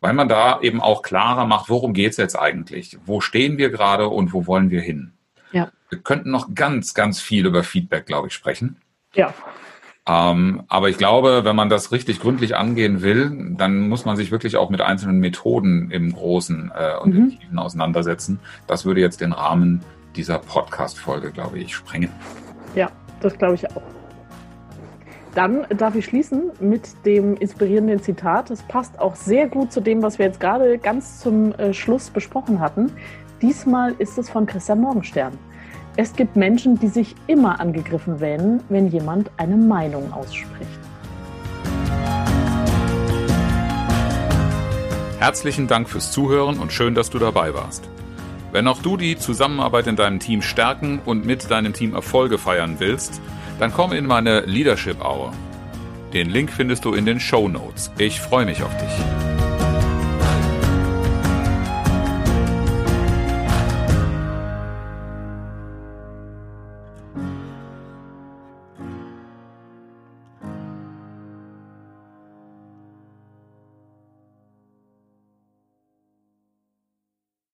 weil 0.00 0.12
man 0.12 0.28
da 0.28 0.60
eben 0.60 0.80
auch 0.80 1.02
klarer 1.02 1.46
macht, 1.46 1.68
worum 1.68 1.92
geht 1.92 2.12
es 2.12 2.16
eigentlich? 2.36 2.98
Wo 3.04 3.20
stehen 3.20 3.58
wir 3.58 3.70
gerade 3.70 4.08
und 4.08 4.32
wo 4.32 4.46
wollen 4.46 4.70
wir 4.70 4.80
hin? 4.80 5.12
Ja. 5.52 5.70
Wir 5.88 5.98
könnten 5.98 6.30
noch 6.30 6.54
ganz, 6.54 6.94
ganz 6.94 7.20
viel 7.20 7.46
über 7.46 7.62
Feedback, 7.62 8.06
glaube 8.06 8.28
ich, 8.28 8.34
sprechen. 8.34 8.76
Ja. 9.14 9.32
Ähm, 10.08 10.62
aber 10.68 10.88
ich 10.88 10.98
glaube, 10.98 11.44
wenn 11.44 11.56
man 11.56 11.68
das 11.68 11.90
richtig 11.90 12.20
gründlich 12.20 12.54
angehen 12.56 13.02
will, 13.02 13.54
dann 13.56 13.88
muss 13.88 14.04
man 14.04 14.16
sich 14.16 14.30
wirklich 14.30 14.56
auch 14.56 14.70
mit 14.70 14.80
einzelnen 14.80 15.18
Methoden 15.18 15.90
im 15.90 16.12
Großen 16.12 16.72
äh, 16.74 16.96
und 16.98 17.14
mhm. 17.14 17.18
im 17.18 17.30
Tiefen 17.30 17.58
auseinandersetzen. 17.58 18.38
Das 18.68 18.84
würde 18.84 19.00
jetzt 19.00 19.20
den 19.20 19.32
Rahmen 19.32 19.80
dieser 20.14 20.38
Podcast-Folge, 20.38 21.32
glaube 21.32 21.58
ich, 21.58 21.74
sprengen. 21.74 22.10
Ja, 22.74 22.90
das 23.20 23.36
glaube 23.36 23.56
ich 23.56 23.68
auch. 23.70 23.82
Dann 25.36 25.66
darf 25.76 25.94
ich 25.94 26.06
schließen 26.06 26.50
mit 26.60 27.04
dem 27.04 27.36
inspirierenden 27.36 28.00
Zitat. 28.02 28.48
Das 28.48 28.62
passt 28.62 28.98
auch 28.98 29.14
sehr 29.16 29.46
gut 29.46 29.70
zu 29.70 29.82
dem, 29.82 30.00
was 30.02 30.18
wir 30.18 30.24
jetzt 30.24 30.40
gerade 30.40 30.78
ganz 30.78 31.20
zum 31.20 31.52
äh, 31.52 31.74
Schluss 31.74 32.08
besprochen 32.08 32.58
hatten. 32.58 32.90
Diesmal 33.42 33.94
ist 33.98 34.16
es 34.16 34.30
von 34.30 34.46
Christian 34.46 34.80
Morgenstern. 34.80 35.36
Es 35.98 36.14
gibt 36.14 36.36
Menschen, 36.36 36.78
die 36.78 36.88
sich 36.88 37.14
immer 37.26 37.60
angegriffen 37.60 38.18
wähnen, 38.18 38.62
wenn 38.70 38.86
jemand 38.86 39.30
eine 39.36 39.58
Meinung 39.58 40.10
ausspricht. 40.10 40.70
Herzlichen 45.18 45.68
Dank 45.68 45.90
fürs 45.90 46.12
Zuhören 46.12 46.58
und 46.58 46.72
schön, 46.72 46.94
dass 46.94 47.10
du 47.10 47.18
dabei 47.18 47.52
warst. 47.52 47.90
Wenn 48.52 48.66
auch 48.68 48.80
du 48.80 48.96
die 48.96 49.18
Zusammenarbeit 49.18 49.86
in 49.86 49.96
deinem 49.96 50.18
Team 50.18 50.40
stärken 50.40 50.98
und 51.04 51.26
mit 51.26 51.50
deinem 51.50 51.74
Team 51.74 51.92
Erfolge 51.92 52.38
feiern 52.38 52.76
willst, 52.78 53.20
dann 53.58 53.72
komm 53.72 53.92
in 53.92 54.06
meine 54.06 54.40
Leadership 54.40 55.00
Hour. 55.00 55.32
Den 56.12 56.30
Link 56.30 56.50
findest 56.52 56.84
du 56.84 56.94
in 56.94 57.06
den 57.06 57.20
Show 57.20 57.48
Notes. 57.48 57.90
Ich 57.98 58.20
freue 58.20 58.46
mich 58.46 58.62
auf 58.62 58.76
dich. 58.76 59.25